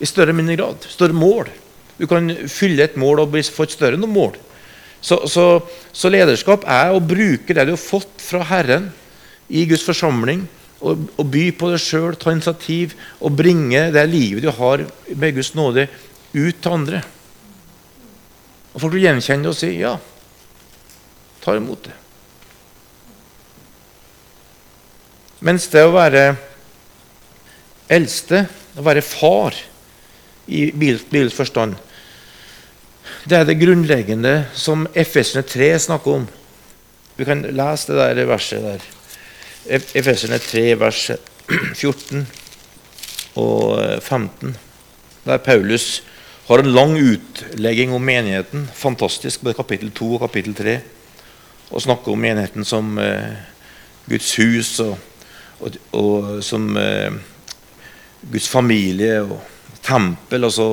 [0.00, 0.88] I større eller mindre grad.
[0.90, 1.48] Større mål.
[1.96, 4.36] Du kan fylle et mål og få et større mål.
[5.04, 5.60] Så, så,
[5.92, 8.88] så, lederskap er å bruke det du har fått fra Herren
[9.52, 10.46] i Guds forsamling,
[10.84, 15.36] og, og by på deg sjøl, ta initiativ og bringe det livet du har med
[15.36, 15.86] Guds nåde,
[16.32, 17.02] ut til andre.
[18.72, 19.94] Og Folk vil gjenkjenne det og si ja,
[21.44, 21.94] ta imot det.
[25.44, 26.22] Mens det å være
[27.92, 28.46] eldste,
[28.80, 29.56] å være far
[30.48, 31.76] i Bibels forstand,
[33.28, 36.24] det er det grunnleggende som Efesene 3 snakker om.
[37.16, 38.88] Vi kan lese det der verset der.
[39.96, 41.02] Efesene 3, vers
[41.76, 42.24] 14
[43.40, 44.56] og 15.
[45.24, 46.02] Der Paulus
[46.48, 48.66] har en lang utlegging om menigheten.
[48.76, 50.76] Fantastisk, både kapittel 2 og kapittel 3.
[51.74, 53.34] Og snakker om menigheten som eh,
[54.06, 54.94] Guds hus, og,
[55.58, 57.16] og, og som eh,
[58.30, 59.40] Guds familie og
[59.82, 60.46] tempel.
[60.46, 60.66] Altså,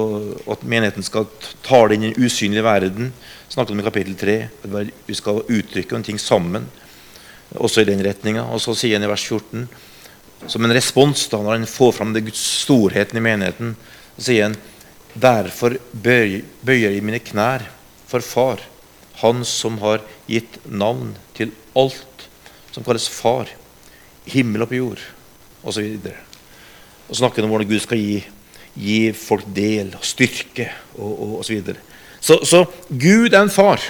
[0.45, 1.25] at menigheten skal
[1.65, 3.09] tale inn i den usynlige verden.
[3.49, 4.37] Snakket om i kapittel 3.
[4.67, 6.69] At vi skal uttrykke en ting sammen.
[7.57, 8.45] Også i den retninga.
[8.53, 9.65] Og så sier han i vers 14,
[10.49, 13.75] som en respons da når han får fram det Guds storheten i menigheten,
[14.17, 14.59] så sier han
[15.11, 17.65] Derfor bøyer jeg mine knær
[18.07, 18.61] for Far,
[19.21, 22.27] Han som har gitt navn til alt
[22.71, 23.49] som kalles Far,
[24.25, 25.01] himmel og på jord,
[25.65, 26.11] osv
[27.11, 28.19] og snakke om hvordan Gud skal gi,
[28.79, 31.81] gi folk del og styrke og, og, og så, videre.
[32.23, 33.83] så, så Gud er en far.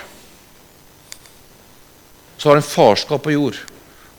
[2.41, 3.59] Så har han farskap på jord.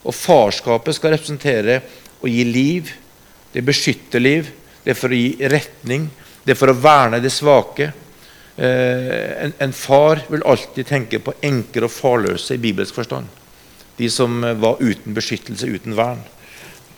[0.07, 1.81] Og farskapet skal representere
[2.23, 2.93] å gi liv.
[3.51, 4.53] Det beskytter liv.
[4.85, 6.07] Det er for å gi retning.
[6.47, 7.91] Det er for å verne det svake.
[8.57, 13.31] Eh, en, en, far vil alltid tenke på enker og farløse i bibelsk forstand.
[13.97, 16.21] De som var uten beskyttelse, uten vern.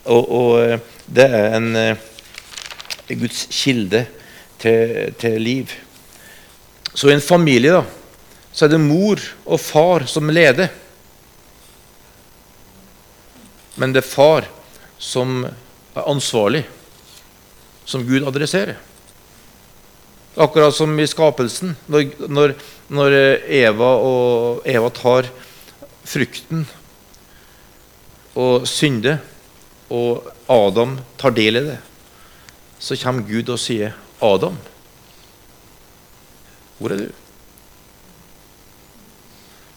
[0.04, 4.04] Og, og eh, det er en, en eh, Guds kilde
[4.58, 5.70] til, til, liv.
[6.94, 7.84] Så i en familie da,
[8.54, 10.72] så er det mor og far som leder.
[13.78, 14.48] Men det er far
[14.98, 16.64] som er ansvarlig,
[17.86, 18.78] som Gud adresserer.
[20.34, 22.54] Akkurat som i skapelsen, når, når,
[22.90, 23.16] når
[23.46, 25.28] Eva, og, Eva tar
[26.04, 26.64] frukten
[28.34, 29.20] og synder
[29.94, 31.78] og Adam tar del i det,
[32.82, 34.56] så kommer Gud og sier, 'Adam,
[36.78, 37.12] hvor er du?'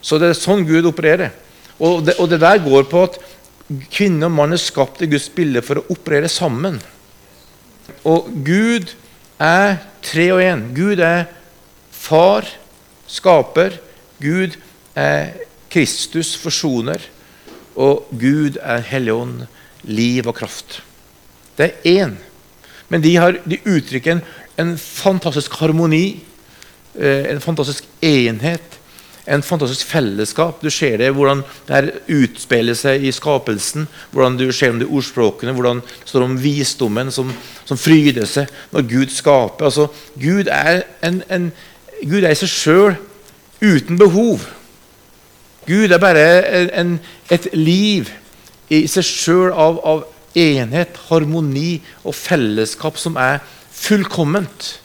[0.01, 1.33] Så det er sånn Gud opererer.
[1.83, 3.17] Og det, og det der går på at
[3.91, 6.79] kvinne og mann er skapt i Guds bilde for å operere sammen.
[8.07, 8.93] Og Gud
[9.39, 10.63] er tre og én.
[10.75, 11.27] Gud er
[11.91, 12.47] far,
[13.07, 13.77] skaper.
[14.21, 14.57] Gud
[14.95, 15.33] er
[15.69, 17.01] Kristus, forsoner.
[17.75, 19.45] Og Gud er Helligånd,
[19.83, 20.81] liv og kraft.
[21.57, 22.15] Det er én.
[22.89, 24.23] Men de, har, de uttrykker en,
[24.57, 26.23] en, fantastisk harmoni,
[26.95, 28.76] eh, en fantastisk enhet,
[29.27, 30.61] en fantastisk fellesskap.
[30.63, 33.87] Du ser det hvordan det utspeiler seg i skapelsen.
[34.11, 37.33] hvordan du ser om de ordspråkene, hvordan det står om visdommen som,
[37.65, 39.65] som fryder seg når Gud skaper.
[39.65, 41.51] Altså, Gud, er en, en,
[42.03, 42.95] Gud er i seg sjøl
[43.61, 44.47] uten behov.
[45.67, 46.27] Gud er bare
[46.79, 48.09] en, et liv
[48.71, 50.05] i seg sjøl av, av,
[50.37, 53.39] enhet, harmoni og fellesskap som er
[53.73, 54.75] fullkomment.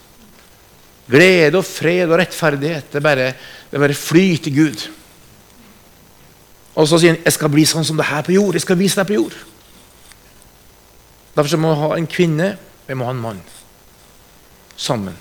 [1.12, 2.88] Glede og fred og rettferdighet.
[2.88, 3.26] Det er bare,
[3.72, 4.82] det er bare fly til Gud.
[6.76, 8.52] Og så sier han jeg skal bli sånn som det her på jord.
[8.52, 9.36] Jeg skal vise deg på jord.
[11.32, 12.50] Derfor må vi ha en kvinne
[12.84, 13.40] vi må ha en mann
[14.76, 15.16] sammen.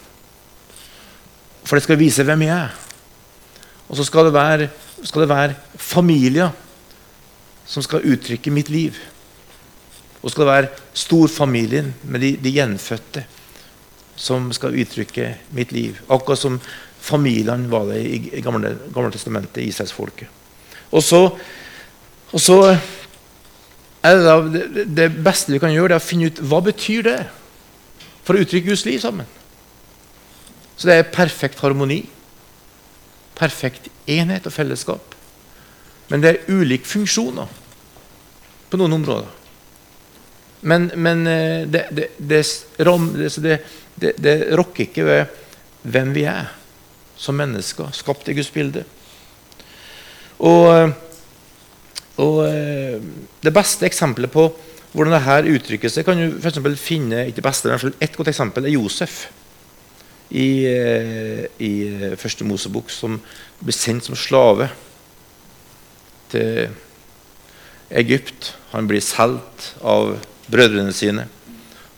[1.64, 2.76] For det skal vise hvem jeg er.
[3.88, 4.68] Og så skal det være,
[5.08, 6.52] skal det være familier
[7.68, 8.98] som skal uttrykke mitt liv.
[10.20, 13.24] Og så skal det være storfamilien med de, de gjenfødte
[14.20, 16.02] som skal uttrykke mitt liv.
[16.12, 16.60] Akkurat som
[17.02, 20.30] familiene var det i, Gamle, gamle testamentet, Israelsfolket.
[20.92, 21.22] Og så,
[22.32, 22.58] og så
[24.04, 27.06] er det, da, det, beste vi kan gjøre, det er å finne ut hva betyr
[27.08, 27.20] det
[28.26, 29.30] for å uttrykke Guds liv sammen.
[30.78, 32.04] Så det er perfekt harmoni,
[33.38, 35.18] perfekt enhet og fellesskap.
[36.10, 37.50] Men det er ulike funksjoner
[38.72, 39.38] på noen områder.
[40.62, 42.10] Men, men eh, det, det,
[43.98, 45.40] det, det rokker ikke ved
[45.90, 46.52] hvem vi er
[47.22, 48.84] som mennesker, skapt i Guds bilde.
[50.42, 50.94] Og,
[52.22, 52.98] og eh,
[53.42, 54.48] Det beste eksempelet på
[54.92, 58.74] hvordan dette uttrykker seg, kan du for finne ikke beste, men et godt eksempel er
[58.74, 59.28] Josef
[60.32, 61.74] i, eh, i
[62.20, 63.20] første Mosebok, som
[63.62, 64.72] blir sendt som slave
[66.34, 66.74] til
[68.02, 68.54] Egypt.
[68.74, 70.18] Han blir solgt av
[70.52, 71.28] brødrene sine.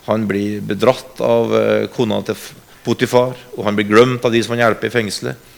[0.06, 1.54] Han blir bedratt av
[1.94, 2.36] kona til
[2.84, 5.50] Potifar, og han blir glemt av de som han hjelper i fengselet.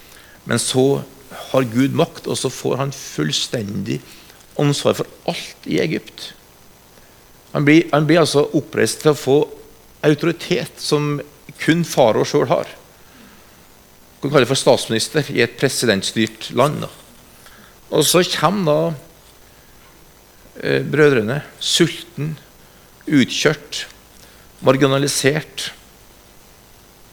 [0.47, 1.03] Men så
[1.51, 4.01] har Gud makt, og så får han fullstendig
[4.61, 6.31] ansvar for alt i Egypt.
[7.53, 9.39] Han blir, han blir altså oppreist til å få
[10.07, 11.17] autoritet som
[11.63, 12.69] kun farao sjøl har.
[14.17, 16.85] Du kan kalle det for statsminister i et presidentstyrt land.
[16.85, 16.91] Da.
[17.97, 18.79] Og så kommer da
[20.63, 22.35] eh, brødrene sulten,
[23.07, 23.85] utkjørt
[24.67, 25.71] marginalisert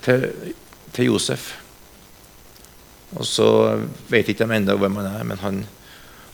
[0.05, 0.53] til,
[0.93, 1.53] til Josef.
[3.13, 3.47] Og så
[4.09, 5.63] vet ikke de ennå hvem han er, men han,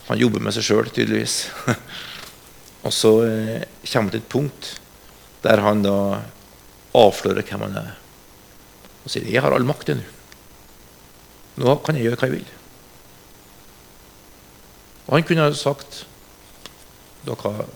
[0.08, 1.42] han jobber med seg sjøl, tydeligvis.
[2.86, 4.76] og så eh, kommer han til et punkt
[5.44, 5.96] der han da
[6.96, 7.92] avslører hvem han er.
[9.04, 10.02] Og sier 'Jeg har all makt nå.
[11.60, 12.56] Nå kan jeg gjøre hva jeg vil'.
[15.08, 16.06] Og han kunne ha sagt
[17.24, 17.66] 'Dere har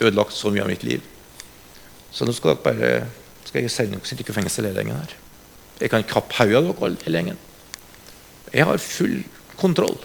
[0.00, 1.06] ødelagt så mye av mitt liv'.
[2.12, 3.21] Så nå skal dere bare
[3.52, 4.82] skal jeg sende dere sitter ikke fengsel hele.
[5.76, 7.34] Jeg kan kappe hodet av dere hele.
[8.48, 9.18] Jeg har full
[9.60, 9.98] kontroll.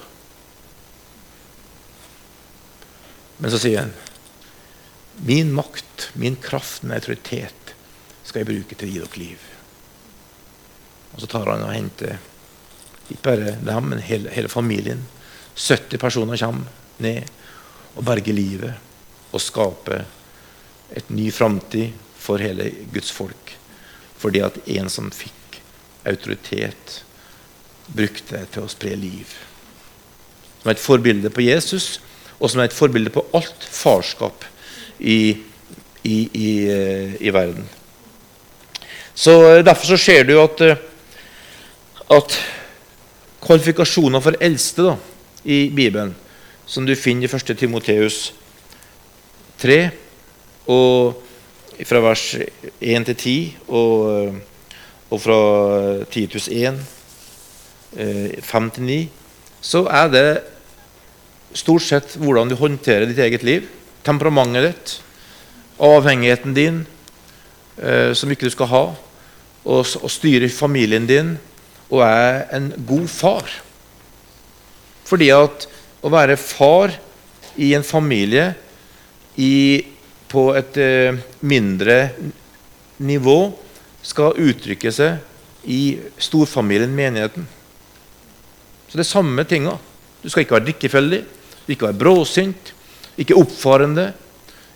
[3.39, 3.93] Men så sier han
[5.23, 7.71] min makt, min kraft, min autoritet
[8.27, 9.45] skal jeg bruke til å gi dere liv.
[11.13, 12.17] Og så tar han og henter
[13.07, 15.05] ikke bare dem, men hele, hele familien.
[15.55, 16.67] 70 personer kommer
[16.99, 17.31] ned
[17.95, 20.03] og berger livet og skaper
[20.99, 21.95] et ny framtid
[22.27, 23.55] for hele Guds folk.
[24.19, 25.61] Fordi at en som fikk
[26.07, 27.01] autoritet,
[27.87, 29.31] brukte det til å spre liv.
[30.59, 31.97] Som er et forbilde på Jesus,
[32.37, 34.45] og som er et forbilde på alt farskap
[34.99, 35.37] i,
[36.03, 37.65] i, i, eh, i verden.
[39.17, 40.77] Så eh, Derfor så ser du at, eh,
[42.13, 42.37] at
[43.43, 44.97] kvalifikasjoner for eldste da,
[45.47, 46.13] i Bibelen,
[46.67, 47.55] som du finner i 1.
[47.57, 48.33] Timoteus
[49.61, 49.79] 3
[50.67, 51.23] og
[51.85, 52.23] fra vers
[52.81, 54.37] 1 til 10 og,
[55.09, 55.39] og fra
[56.11, 56.79] Titus 1,
[58.43, 58.97] 5 til 9,
[59.61, 60.27] så er det
[61.57, 63.67] stort sett hvordan du håndterer ditt eget liv.
[64.05, 64.93] Temperamentet ditt,
[65.83, 66.85] avhengigheten din,
[67.77, 68.83] eh, som ikke du skal ha,
[69.67, 71.35] og, og styre familien din
[71.89, 73.51] og er en god far.
[75.07, 75.67] Fordi at
[76.03, 76.93] å være far
[77.57, 78.51] i en familie
[79.39, 79.85] i
[80.31, 81.97] på et eh, mindre
[83.03, 83.39] nivå
[84.05, 87.47] skal uttrykke seg i storfamilien, menigheten.
[88.87, 89.75] Så det er samme tinga.
[90.21, 91.21] Du skal ikke være drikkefeldig,
[91.67, 92.71] ikke være bråsint,
[93.19, 94.11] ikke oppfarende,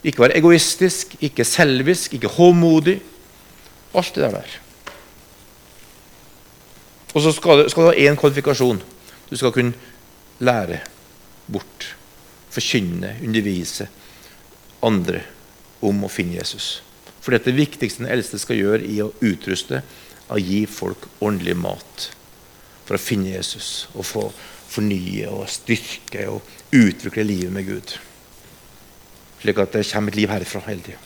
[0.03, 2.99] ikke være egoistisk, ikke selvisk, ikke håmodig.
[3.95, 4.58] Alt det der.
[7.12, 8.79] Og så skal, du, skal du ha én kvalifikasjon.
[9.29, 9.75] Du skal kunne
[10.43, 10.79] lære
[11.52, 11.91] bort,
[12.52, 13.87] forkynne, undervise
[14.83, 15.21] andre
[15.82, 16.79] om å finne Jesus.
[17.21, 21.58] For det viktigste den eldste skal gjøre, i å utruste, er å gi folk ordentlig
[21.60, 22.08] mat
[22.88, 24.25] for å finne Jesus og få
[24.71, 27.96] fornye og styrke og utvikle livet med Gud.
[29.42, 31.02] Slik at det kommer et liv herifra hele tida.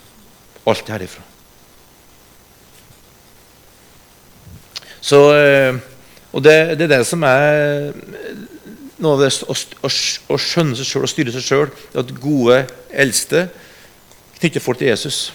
[0.66, 1.24] Alt herifra.
[5.00, 5.76] Så, eh,
[6.32, 7.92] og det, det, er det som er
[8.98, 9.90] noe av det å, å,
[10.34, 11.70] å skjønne seg sjøl og styre seg sjøl.
[11.94, 13.46] At gode eldste
[14.40, 15.32] knytte folk til Jesus.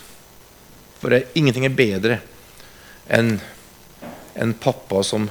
[1.01, 2.19] For det, ingenting er bedre
[3.11, 3.39] enn
[4.39, 5.27] en pappa som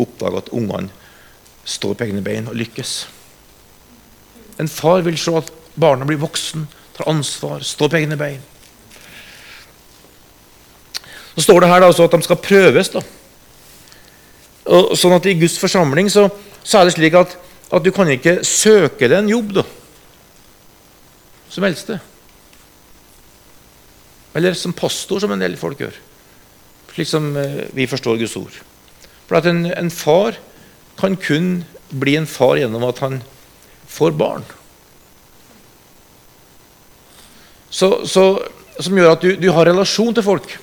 [0.00, 0.90] oppdager at ungene
[1.64, 2.94] står på egne bein og lykkes.
[4.60, 6.66] En far vil se at barna blir voksen,
[6.96, 8.40] tar ansvar, står på egne bein.
[11.36, 12.90] Så står det her da, at de skal prøves.
[12.92, 13.02] da.
[14.70, 16.26] Og, sånn at I Guds forsamling så,
[16.62, 17.36] så er det slik at,
[17.70, 19.64] at, du kan ikke søke deg en jobb da,
[21.50, 22.00] som eldste.
[24.34, 25.96] Eller som pastor, som en del folk gjør.
[26.94, 28.54] Slik som eh, vi forstår Guds ord.
[29.26, 30.38] For at en, en far
[31.00, 33.20] kan kun bli en far gjennom at han
[33.90, 34.46] får barn.
[37.70, 38.24] Så, så,
[38.82, 40.56] som gjør at du, du har relasjon til folk.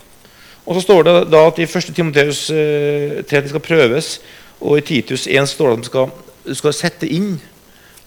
[0.67, 1.93] Og så står det da at i 1.
[1.95, 4.17] Timoteus eh, 3 at de skal prøves,
[4.59, 6.11] og i Titus 1 står det at de skal,
[6.59, 7.37] skal sette inn.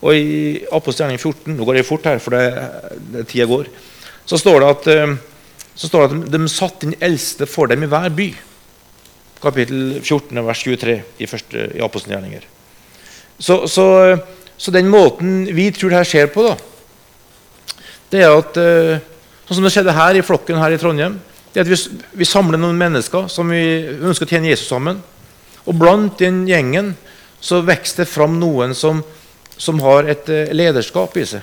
[0.00, 2.44] Og i Apostelgjerning 14 Nå går det fort her, for det,
[3.14, 3.68] det tida går.
[4.28, 5.16] Så står det at, eh,
[5.80, 8.28] så står det at de, de satte inn eldste for dem i hver by.
[9.40, 12.44] Kapittel 14, vers 23 i, første, i Apostelgjerninger.
[13.40, 13.86] Så, så,
[14.60, 16.58] så, den måten vi tror det her skjer på, da,
[18.12, 19.06] det er at eh,
[19.50, 21.16] Sånn som det skjedde her i flokken her i Trondheim
[21.50, 21.78] det er at vi,
[22.20, 23.64] vi, samler noen mennesker som vi
[23.98, 25.00] ønsker å tjene Jesus sammen.
[25.66, 26.92] Og blant den gjengen
[27.42, 29.00] så vokser det fram noen som,
[29.58, 31.42] som har et uh, lederskap i seg.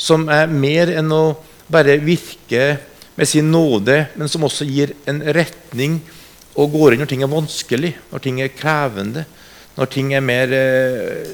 [0.00, 1.36] Som er mer enn å
[1.68, 2.78] bare virke
[3.18, 5.98] med sin nåde, men som også gir en retning
[6.58, 9.24] og går inn når ting er vanskelig, når ting er krevende,
[9.74, 11.32] når ting er mer eh,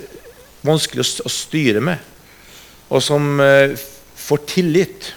[0.64, 2.00] vanskelig å, styre med.
[2.88, 3.76] Og som eh,
[4.16, 5.10] får tillit.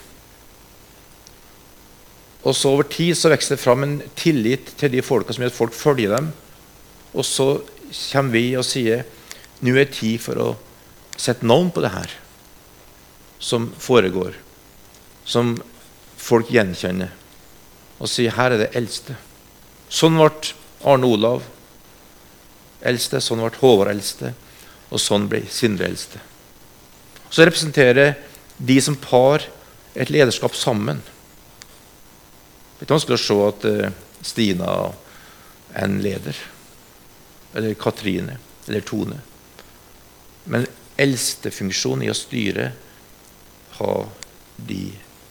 [2.43, 5.53] Og så Over tid så vokser det fram en tillit til de folka som gjør
[5.53, 6.29] at folk følger dem.
[7.15, 7.47] Og så
[8.11, 9.07] kommer vi og sier
[9.63, 10.49] nå er tid for å
[11.17, 12.11] sette navn på det her
[13.39, 14.35] som foregår,
[15.27, 15.55] som
[16.27, 17.13] folk gjenkjenner,
[17.97, 19.15] og sier her er det eldste.
[19.89, 20.53] Sånn ble
[20.87, 21.45] Arne Olav
[22.85, 24.33] eldste, sånn ble Håvard eldste,
[24.91, 26.21] og sånn ble Sindre eldste.
[27.29, 28.15] Så representerer
[28.57, 29.45] de som par
[29.97, 31.01] et lederskap sammen.
[31.01, 33.89] Det er ikke vanskelig å se at uh,
[34.25, 34.69] Stina
[35.73, 36.37] er en leder.
[37.57, 38.37] Eller Katrine.
[38.67, 39.17] Eller Tone.
[40.45, 40.67] Men
[41.01, 42.71] eldstefunksjonen i å styre
[43.77, 44.07] har
[44.69, 44.81] de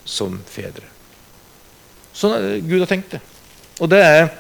[0.09, 0.87] som fedre.
[2.17, 3.21] Sånn er det Gud har tenkt det.
[3.83, 4.31] Og det er,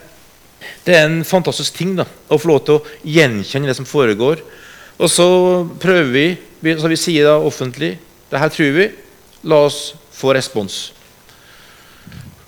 [0.87, 4.41] det er en fantastisk ting da, å få lov til å gjenkjenne det som foregår.
[4.97, 5.29] Og så
[5.83, 7.97] prøver vi, så vi sier da offentlig
[8.31, 8.87] det her tror vi.
[9.47, 9.81] La oss
[10.17, 10.91] få respons.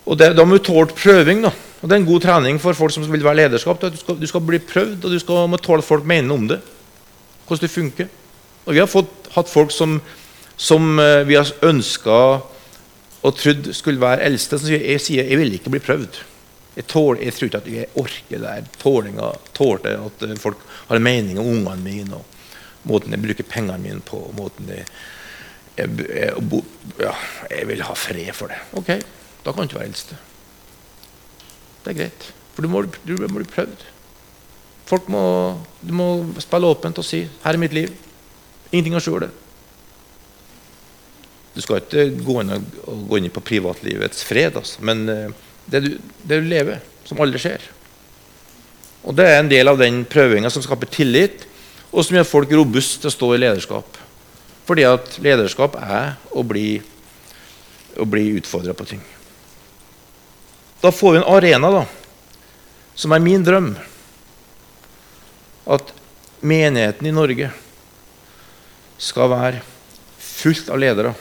[0.09, 1.43] Og det, Da må du tåle prøving.
[1.45, 1.53] da.
[1.81, 3.79] Og Det er en god trening for folk som vil være lederskap.
[3.79, 6.59] Du skal, du skal, bli prøvd, og du skal må tåle folk mener om det.
[7.47, 8.07] Hvordan det funker.
[8.65, 10.01] Og Vi har fått, hatt folk som,
[10.57, 12.41] som uh, vi har ønska
[13.19, 16.21] og trodd skulle være eldste, som sier jeg, sier, jeg vil ikke bli prøvd.
[16.77, 20.99] Jeg, tål, jeg tror ikke at jeg orker det tålinga, tålte at uh, folk har
[20.99, 24.21] en mening om ungene mine, og måten jeg bruker pengene mine på.
[24.29, 24.87] og måten jeg,
[25.75, 26.63] jeg,
[27.01, 27.13] ja,
[27.51, 28.61] jeg vil ha fred for det.
[28.79, 28.93] Ok,
[29.43, 30.19] da kan du ikke være eldste.
[31.83, 32.29] Det er greit.
[32.55, 33.83] For du må, du må bli prøvd.
[34.89, 35.21] Folk må,
[35.85, 36.07] du må
[36.41, 37.93] spille åpent og si 'Her er mitt liv'.
[38.71, 39.29] Ingenting å skjule.
[41.55, 44.83] Du skal ikke gå inn, og, gå inn på privatlivets fred, altså.
[44.85, 45.91] men uh, det, du,
[46.23, 47.65] det du lever, som aldri ser.
[49.03, 51.45] Og Det er en del av den prøvinga som skaper tillit,
[51.89, 53.97] og som gjør folk robuste til å stå i lederskap.
[54.69, 56.77] Fordi at lederskap er å bli,
[57.97, 59.01] å bli utfordra på ting.
[60.83, 61.85] Da får vi en arena da,
[62.95, 63.71] som er min drøm.
[65.69, 65.89] At
[66.39, 67.49] menigheten i Norge
[68.99, 69.63] skal være
[70.19, 71.15] fullt av ledere.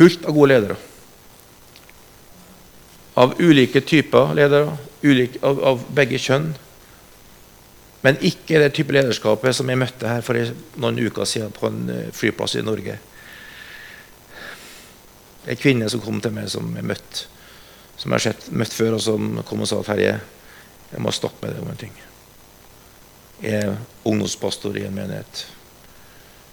[0.00, 0.76] Fullt av gode ledere.
[3.20, 6.54] Av ulike typer ledere, ulike, av, av begge kjønn.
[8.00, 10.40] Men ikke det type lederskapet som jeg møtte her for
[10.80, 12.94] noen uker siden på en eh, flyplass i Norge.
[15.44, 17.26] En kvinne som kom til meg, som jeg møtte,
[18.00, 20.16] som jeg har møtt før, og som kom og sa at Terje,
[20.94, 21.92] jeg må stoppe med det om en ting.
[23.44, 23.76] Jeg er
[24.08, 25.44] ungdomspastor i en menighet.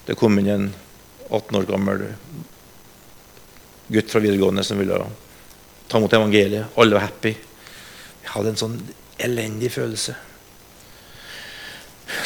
[0.03, 0.69] Det kom inn en
[1.29, 2.09] 18 år gammel
[3.87, 4.99] gutt fra videregående som ville
[5.87, 6.73] ta imot evangeliet.
[6.75, 7.33] Alle var happy.
[8.23, 8.79] Jeg hadde en sånn
[9.23, 10.15] elendig følelse.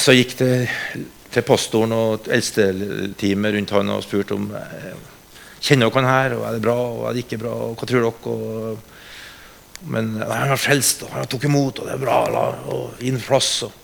[0.01, 0.67] Så gikk til,
[1.33, 4.93] til pastoren og eldsteteamet rundt han og spurte om eh,
[5.61, 7.89] kjenner dere han her, og er det bra, og er det ikke bra, og hva
[7.89, 8.33] tror dere?
[8.33, 12.17] Og, men han har frelst, og han tok imot, og det er bra,
[12.73, 13.51] og inn plass.
[13.67, 13.77] Og,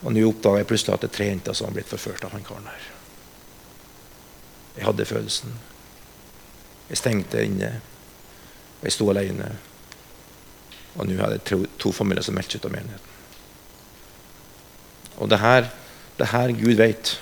[0.00, 2.32] og nå oppdaga jeg plutselig at det er tre jenter som har blitt forført av
[2.36, 2.88] han karen der.
[4.78, 5.58] Jeg hadde følelsen.
[6.90, 7.72] Jeg stengte inne.
[8.82, 9.52] Jeg sto alene.
[10.96, 13.16] Og nå hadde jeg to, to familier som meldte seg ut av menigheten.
[15.20, 15.68] Og det her,
[16.18, 17.14] det her Gud vet.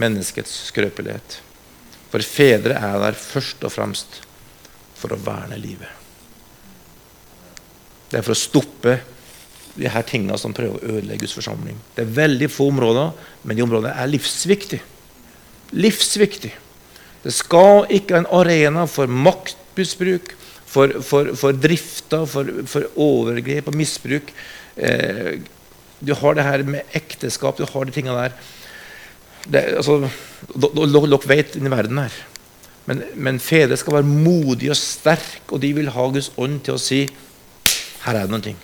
[0.00, 1.40] Menneskets skrøpelighet.
[2.10, 4.20] For fedre er der først og fremst
[4.98, 5.88] for å verne livet.
[8.10, 8.96] Det er for å stoppe
[9.76, 11.78] de her tingene som prøver å ødelegge Guds forsamling.
[11.94, 13.12] Det er veldig få områder,
[13.46, 14.82] men de områdene er livsviktige.
[15.78, 16.50] Livsviktig.
[17.24, 20.32] Det skal ikke være en arena for maktmisbruk,
[20.70, 24.30] for, for, for drifter, for, for, overgrep og misbruk.
[24.76, 25.40] Eh,
[26.00, 28.36] du har det her med ekteskap, du har de tingene der.
[29.50, 29.98] Det, altså,
[30.56, 32.16] Dere vet inni verden her.
[32.88, 36.78] Men, men fedre skal være modige og sterke, og de vil ha Guds ånd til
[36.78, 37.04] å si
[38.00, 38.60] her er det noen ting.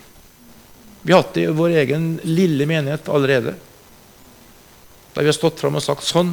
[1.04, 3.52] Vi har hatt det i vår egen lille menighet allerede.
[5.12, 6.32] Da vi har stått fram og sagt sånn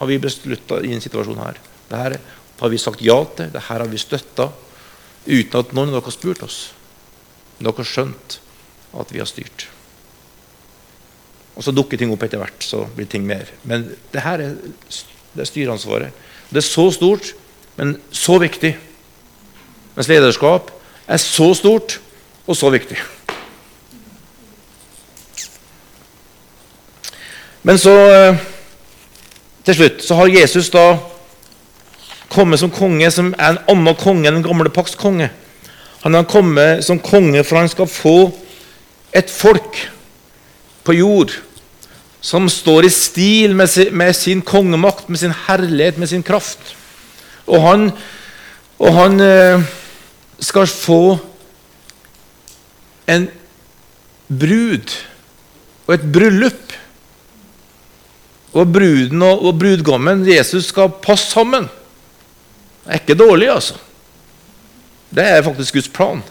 [0.00, 1.58] har vi beslutta i en situasjon her.
[1.90, 2.16] Det her
[2.60, 4.48] har vi sagt ja til, det her har vi støtta,
[5.26, 6.60] uten at noen av dere har spurt oss.
[7.58, 8.38] Men dere har skjønt
[8.96, 9.66] at vi har styrt.
[11.52, 12.64] Og så dukker ting opp etter hvert.
[12.64, 13.50] så blir ting mer.
[13.68, 14.54] Men det her er,
[15.34, 16.22] det er styreansvaret.
[16.48, 17.34] Det er så stort,
[17.76, 18.72] men så viktig.
[19.96, 20.70] Mens lederskap
[21.04, 21.98] er så stort
[22.46, 22.96] og så viktig.
[27.68, 28.40] Men så eh,
[29.70, 30.84] til slutt så har Jesus da
[32.30, 35.30] kommet som konge, som er en annen konge enn den gamle pakts konge.
[36.02, 38.16] Han har kommet som konge for han skal få
[39.16, 39.78] et folk
[40.86, 41.34] på jord
[42.20, 46.74] som står i stil med sin, kongemakt, med sin herlighet, med sin kraft.
[47.48, 47.86] Og han,
[48.78, 49.62] og han eh,
[50.40, 51.16] skal få
[53.08, 53.28] en
[54.28, 54.92] brud
[55.86, 56.76] og et bryllup.
[58.50, 61.68] Og bruden og, og brudgommen, Jesus, skal passe sammen.
[62.80, 63.76] Det er ikke dårlig, altså.
[65.10, 66.22] Det er faktisk Guds plan.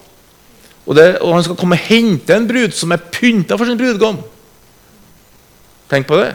[0.86, 3.80] Og, det, og han skal komme og hente en brud som er pynta for sin
[3.80, 4.20] brudgom.
[5.90, 6.34] Tenk på det.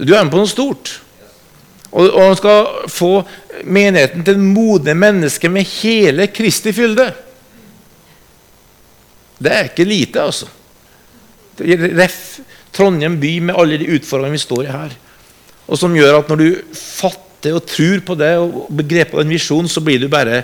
[0.00, 0.94] Du er med på noe stort.
[1.90, 3.10] Og, og han skal få
[3.64, 7.10] menigheten til modne mennesker med hele Kristi fylde.
[9.40, 10.48] Det er ikke lite, altså.
[11.60, 12.40] Ref
[12.74, 14.96] Trondheim by med alle de utfordringene vi står i her.
[15.70, 19.68] Og som gjør at når du fatter og tror på det og begreper en visjon,
[19.70, 20.42] så blir du bare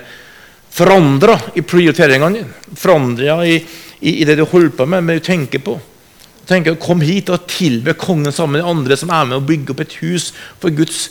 [0.77, 2.79] forandra i prioriteringene dine.
[2.79, 3.59] Forandra i,
[4.01, 5.79] i, i, det du holder på med, med det du tenker på.
[6.47, 9.75] Tenker, Kom hit og tilbe kongen sammen med de andre som er med og bygger
[9.75, 10.29] opp et hus
[10.63, 11.09] for Guds,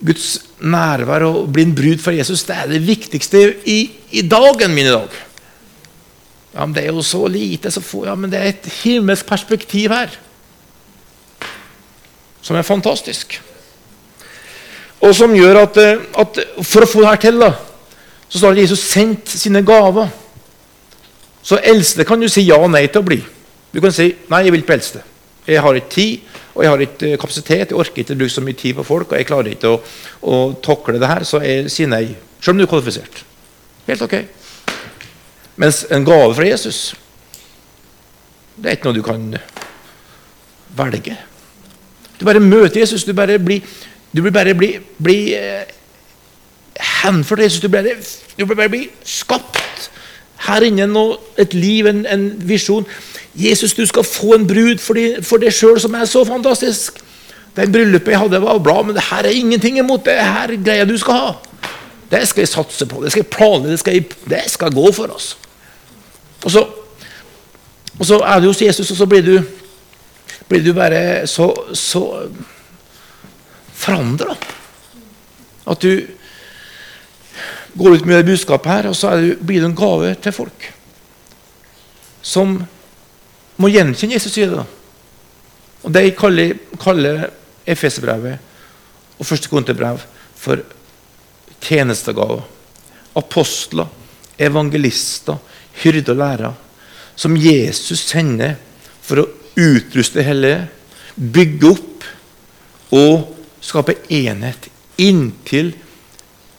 [0.00, 0.28] Guds
[0.60, 2.46] nærvær og bli en brud for Jesus.
[2.48, 3.82] Det er det viktigste i,
[4.16, 5.20] i dagen min i dag.
[6.54, 9.28] Ja, men Det er jo så lite, så få, ja, men det er et himmelsk
[9.28, 10.16] perspektiv her
[12.42, 13.38] som er fantastisk.
[15.00, 17.52] Og som gjør at, eh, at For å få det her til, da,
[18.28, 20.10] så står det at Jesus sendte sine gaver.
[21.42, 23.20] Så eldste kan du si ja og nei til å bli.
[23.72, 25.02] Du kan si nei, jeg vil ikke eldste.
[25.46, 26.20] Jeg har ikke tid,
[26.54, 27.70] og jeg har ikke eh, kapasitet.
[27.70, 29.80] Jeg orker ikke å bruke så mye tid på folk, og jeg klarer ikke å,
[30.22, 32.04] å takle det her, så jeg sier nei.
[32.40, 33.24] Selv om du er kvalifisert.
[33.88, 34.18] Helt ok.
[35.60, 36.90] Mens en gave fra Jesus
[38.60, 39.22] det er ikke noe du kan
[40.76, 41.14] velge.
[42.20, 43.04] Du bare møter Jesus.
[43.04, 43.60] Du bare blir,
[44.12, 45.64] du blir bare bli, bli eh,
[47.02, 47.60] henført til Jesus.
[47.60, 47.96] Du, bare,
[48.38, 49.90] du bare blir skapt
[50.46, 52.86] her inne noe, et liv, en, en, visjon.
[53.36, 57.00] Jesus, du skal få en brud for, de, for deg sjøl som er så fantastisk.
[57.56, 60.86] Den bryllupet jeg hadde, var bra, men det her er ingenting imot det her greia
[60.88, 61.30] du skal ha.
[62.10, 64.92] Det skal jeg satse på, det skal jeg planlegge, det skal, jeg, det skal gå
[64.92, 65.34] for oss.
[66.44, 66.64] Og så,
[67.98, 69.36] og så er du hos Jesus, og så blir du,
[70.50, 71.46] blir du bare så,
[71.78, 72.02] så
[73.78, 74.34] forandra.
[75.70, 76.06] At du
[77.78, 80.66] går ut med det budskapet her, og så du, blir du en gave til folk.
[82.22, 82.58] Som
[83.60, 84.66] må gjenkjenne Jesus, sier det.
[85.86, 87.28] Og De kaller, kaller
[87.70, 90.02] Efeserbrevet og første kontebrev
[90.34, 90.64] for
[91.62, 92.42] tjenestegaver.
[93.20, 93.86] Apostler,
[94.40, 95.38] evangelister,
[95.84, 96.52] hyrder og lærere.
[97.20, 98.54] som Jesus sender
[99.04, 99.28] for å
[99.58, 100.66] utruste hellige,
[101.14, 102.08] bygge opp
[102.96, 103.30] og
[103.64, 104.68] skape enhet
[105.00, 105.74] inntil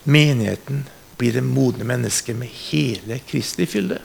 [0.04, 0.86] menigheten
[1.20, 4.00] blir det modne mennesket med hele Kristi fylde.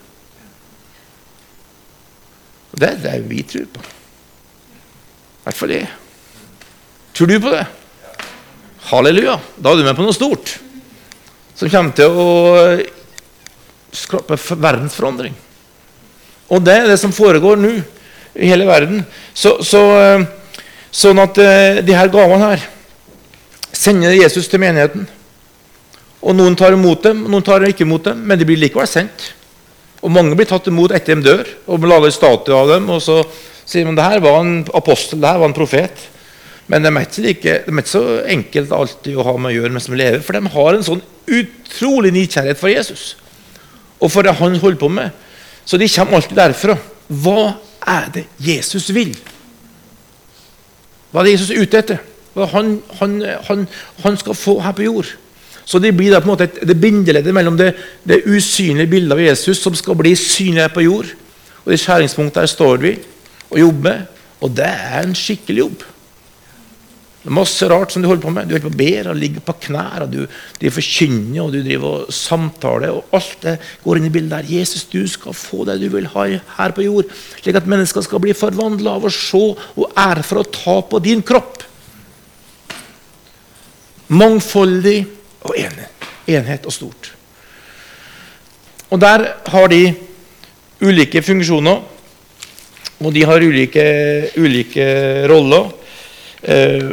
[2.76, 3.80] Det er det vi tror på.
[3.80, 5.87] I hvert fall det.
[7.16, 7.64] Tror du på det?
[8.91, 9.39] Halleluja.
[9.57, 10.59] Da er du med på noe stort
[11.57, 12.26] som kommer til å
[13.97, 15.32] skape verdensforandring.
[16.53, 17.72] Og det er det som foregår nå
[18.39, 19.03] i hele verden.
[19.34, 20.24] Så, så, eh,
[20.95, 22.66] sånn at eh, de her gavene her
[23.76, 25.07] sender Jesus til menigheten.
[26.26, 29.30] Og Noen tar imot dem, noen tar ikke imot dem, men de blir likevel sendt.
[30.03, 32.89] Og Mange blir tatt imot etter de dør, og man lager statue av dem.
[32.93, 33.20] Og så
[33.66, 36.07] sier man det her var en apostel, det her var en profet.
[36.66, 39.76] Men de er like, de er ikke så enkelt alltid å ha med å gjøre
[39.76, 43.14] mens de lever, for de har en sånn utrolig nidkjærlighet for Jesus
[43.97, 45.14] og for det han holder på med.
[45.64, 46.76] Så de kommer alltid derfra.
[47.09, 47.55] Hva
[47.87, 49.14] er det Jesus vil?
[51.11, 52.03] Hva er det Jesus er ute etter?
[52.37, 53.68] Hva han, han, han,
[54.05, 55.12] han skal få her på jord?
[55.66, 57.72] Så det blir da på en måte et, det bindeleddet mellom det,
[58.07, 61.09] det, usynlige bildet av Jesus som skal bli synlig her på jord,
[61.64, 62.93] og det skjæringspunktet her står vi
[63.51, 64.05] og jobber.
[64.05, 64.12] med.
[64.45, 65.84] Og det er en skikkelig jobb.
[67.26, 68.46] Det er masse rart som du holder på med.
[68.46, 70.20] Du holder på å ber og ligger på knær, og du,
[70.62, 72.92] du forkynner og du driver og samtaler.
[72.94, 74.50] og Alt det går inn i bildet der.
[74.60, 77.10] Jesus, du skal få det du vil ha her på jord,
[77.40, 81.00] slik at mennesker skal bli forvandla av å se og ære for å ta på
[81.02, 81.64] din kropp.
[84.14, 85.00] Mangfoldig
[85.48, 87.10] og enhet, enhet og stort.
[88.86, 89.80] Og der har de
[90.78, 91.82] ulike funksjoner,
[93.02, 93.88] og de har ulike,
[94.38, 94.86] ulike
[95.26, 95.74] roller.
[96.47, 96.92] Uh,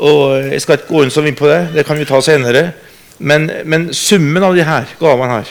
[0.00, 2.70] og Jeg skal ikke gå inn så mye på det, det kan vi ta senere.
[3.20, 5.50] Men, men summen av de her gavene her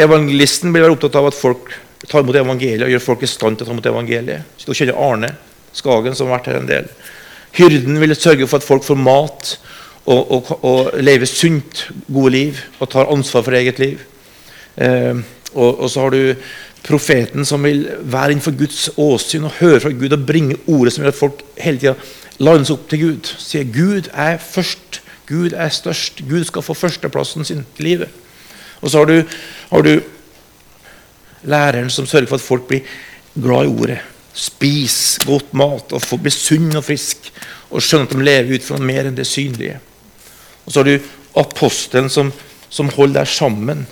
[0.00, 1.74] Evangelisten blir opptatt av at folk
[2.08, 4.54] tar imot evangeliet og gjør folk i stand til å ta imot evangeliet.
[4.62, 5.34] Du kjenner Arne
[5.76, 6.86] Skagen, som har vært her en del.
[7.58, 9.50] Hyrden vil sørge for at folk får mat
[10.06, 14.00] og, og, og lever sunt, gode liv og tar ansvar for eget liv.
[14.80, 15.20] Eh,
[15.52, 16.46] og, og, så har du
[16.86, 21.04] profeten som vil være innenfor Guds åsyn og høre fra Gud og bringe ordet som
[21.04, 21.96] gjør at folk hele tida
[22.40, 23.32] landes opp til Gud.
[23.38, 28.08] Sier Gud er først, Gud er størst, Gud skal få førsteplassen sin i livet.
[28.80, 29.22] Og så har du,
[29.70, 30.00] har du
[31.42, 32.88] læreren som sørger for at folk blir
[33.36, 34.00] glad i ordet.
[34.34, 37.30] Spis godt mat og bli sunn og frisk
[37.70, 39.78] og skjønne at de lever ut fra mer enn det synlige.
[40.64, 42.32] Og så har du apostelen som,
[42.70, 43.86] som holder deg sammen,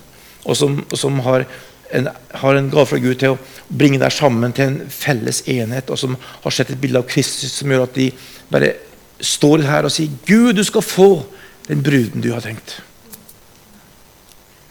[0.45, 1.45] og som, som har,
[1.93, 5.91] en, har en gave fra Gud til å bringe deg sammen til en felles enhet,
[5.91, 8.11] og som har sett et bilde av Kristus som gjør at de
[8.53, 8.75] bare
[9.25, 11.11] står her og sier 'Gud, du skal få
[11.69, 12.81] den bruden du har tenkt'.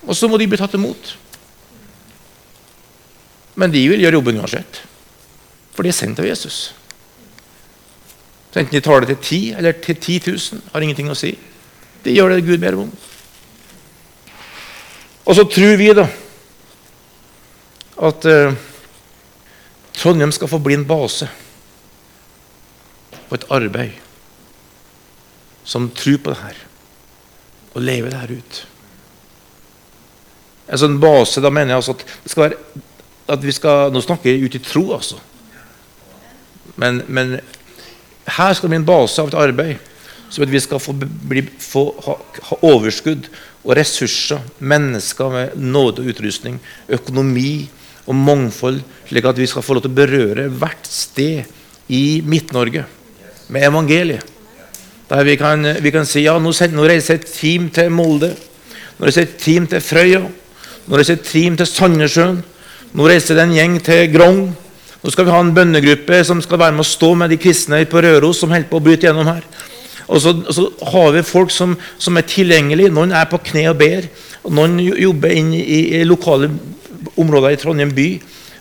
[0.07, 1.17] Og så må de bli tatt imot.
[3.55, 4.81] Men de vil gjøre jobben uansett,
[5.73, 6.73] for de er sendt av Jesus.
[8.53, 11.33] Så enten de tar det til ti eller til 10 000, har ingenting å si.
[12.05, 12.91] De gjør det Gud ber om.
[15.27, 16.07] Og så tror vi da
[17.97, 18.57] at eh,
[19.97, 21.27] Trondheim skal få bli en base
[23.27, 23.97] og et arbeid
[25.67, 26.59] som tror på det her
[27.73, 28.59] og lever det her ut.
[30.67, 32.85] En sånn base, da mener jeg altså at det skal være
[33.27, 35.17] at vi skal, Nå snakker jeg ut i tro, altså.
[36.79, 37.33] Men, men
[38.37, 39.87] her skal det bli en base av et arbeid
[40.29, 42.17] så at vi skal få, bli, få ha,
[42.49, 43.29] ha, overskudd
[43.63, 46.59] og ressurser, mennesker med nåde og utrustning,
[46.91, 47.69] økonomi
[48.07, 48.79] og mangfold,
[49.09, 51.47] slik at vi skal få lov til å berøre hvert sted
[51.91, 52.85] i Midt-Norge
[53.51, 54.33] med evangeliet.
[55.07, 58.33] Der vi kan, vi kan si ja, nå, nå reiser et team til Molde,
[58.97, 60.23] nå reiser et team til Frøya,
[60.87, 62.41] nå reiser et team til Sandnessjøen,
[62.97, 64.41] nå reiser det en gjeng til Grong.
[64.97, 67.83] Nå skal vi ha en bønnegruppe som skal være med å stå med de kristne
[67.87, 69.43] på Røros som holder på å bryte gjennom her.
[70.07, 72.91] Og så, og så, har vi folk som, som, er tilgjengelige.
[72.95, 74.07] Noen er på kne og ber.
[74.43, 76.49] og Noen jobber inn i, i lokale
[77.17, 78.09] områder i Trondheim by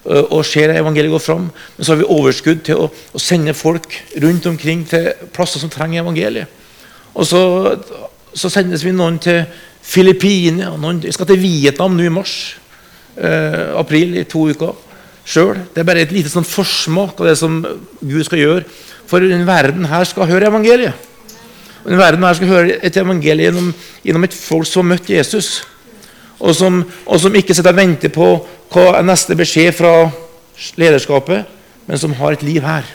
[0.06, 1.48] og ser evangeliet gå fram.
[1.50, 3.90] Men så har vi overskudd til å, å, sende folk
[4.22, 6.52] rundt omkring til plasser som trenger evangeliet.
[7.16, 7.40] Og så,
[8.30, 9.42] så sendes vi noen til
[9.86, 12.36] Filippinene, noen skal til Vietnam nå i mars.
[13.16, 14.74] Eh, april, i to uker
[15.26, 15.58] sjøl.
[15.72, 17.58] Det er bare et lite sånn forsmak av det som
[18.00, 18.66] Gud skal gjøre.
[19.08, 21.06] For den verden her skal høre evangeliet.
[21.86, 23.72] Den verden her skal høre et evangelium gjennom,
[24.04, 25.60] gjennom, et folk som har møtt Jesus.
[26.40, 28.28] Og som, og som ikke sitter og venter på
[28.72, 29.92] hva er neste beskjed fra
[30.80, 31.46] lederskapet,
[31.86, 32.86] men som har et liv her.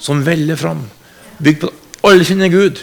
[0.00, 0.84] Som veller fram.
[1.42, 1.72] Bygd på
[2.08, 2.78] Alle kjenner Gud.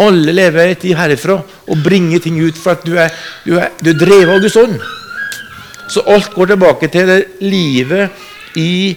[0.00, 3.14] Alle lever et liv herifra og bringer ting ut for at du er,
[3.46, 4.76] du er, du er drevet av Guds ånd.
[5.90, 8.12] Så alt går tilbake til det livet
[8.60, 8.96] i,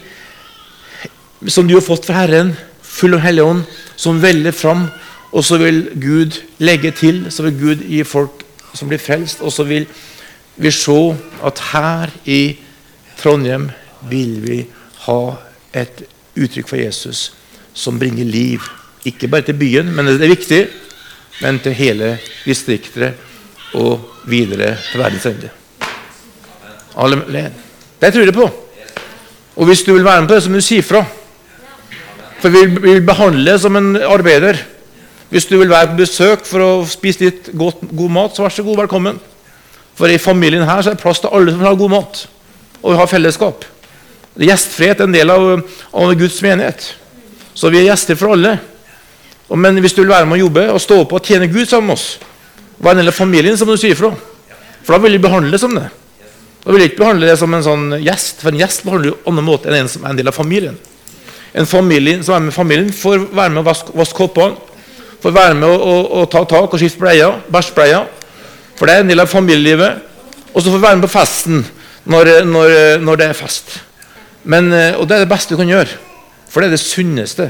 [1.47, 2.53] som du har fått fra Herren,
[2.83, 3.63] full av Hellig Ånd,
[3.97, 4.85] som veller fram
[5.33, 8.43] og så vil Gud legge til, så vil Gud gi folk
[8.77, 9.41] som blir frelst.
[9.41, 9.87] Og så vil
[10.55, 10.99] vi se
[11.43, 12.57] at her i
[13.17, 13.69] Trondheim
[14.09, 14.59] vil vi
[15.05, 15.21] ha
[15.73, 16.03] et
[16.37, 17.31] uttrykk for Jesus
[17.73, 18.61] som bringer liv.
[19.05, 20.61] Ikke bare til byen, men det er viktig,
[21.41, 23.17] men til hele distriktet
[23.73, 25.49] og videre til verdens ende.
[27.99, 28.49] Det tror jeg på.
[29.55, 31.03] Og hvis du vil være med på det, så må du si fra.
[32.41, 34.57] For vi vil behandle som en arbeider.
[35.29, 38.53] Hvis du vil være på besøk for å spise litt godt, god mat, så vær
[38.53, 39.21] så god, velkommen.
[39.97, 42.25] For i familien her så er det plass til alle som har god mat.
[42.81, 43.65] Og vi har fellesskap.
[44.41, 45.49] Gjestfrihet er en del av,
[45.93, 46.87] av Guds menighet.
[47.53, 48.57] Så vi er gjester for alle.
[49.53, 51.91] Men hvis du vil være med å jobbe og stå opp og tjene Gud sammen
[51.91, 52.15] med oss,
[52.81, 54.09] være en del av familien, så må du si ifra.
[54.83, 55.85] For da vil vi behandle det som det.
[56.63, 59.15] Da vil vi ikke behandle det som en sånn gjest, for en gjest behandler du
[59.17, 60.77] på en annen måte enn en som er en del av familien.
[61.53, 64.57] En familie som er med familien, får være med å vaske, koppene,
[65.21, 68.07] får være med å, å, å ta tak og skifte bleier, bæsjbleier.
[68.77, 70.01] For det er en del av familielivet.
[70.53, 71.63] Og så får vi være med på festen
[72.09, 73.77] når, når, når det er fest.
[74.43, 74.69] Men,
[74.99, 75.99] og det er det beste du kan gjøre.
[76.51, 77.49] For det er det sunneste.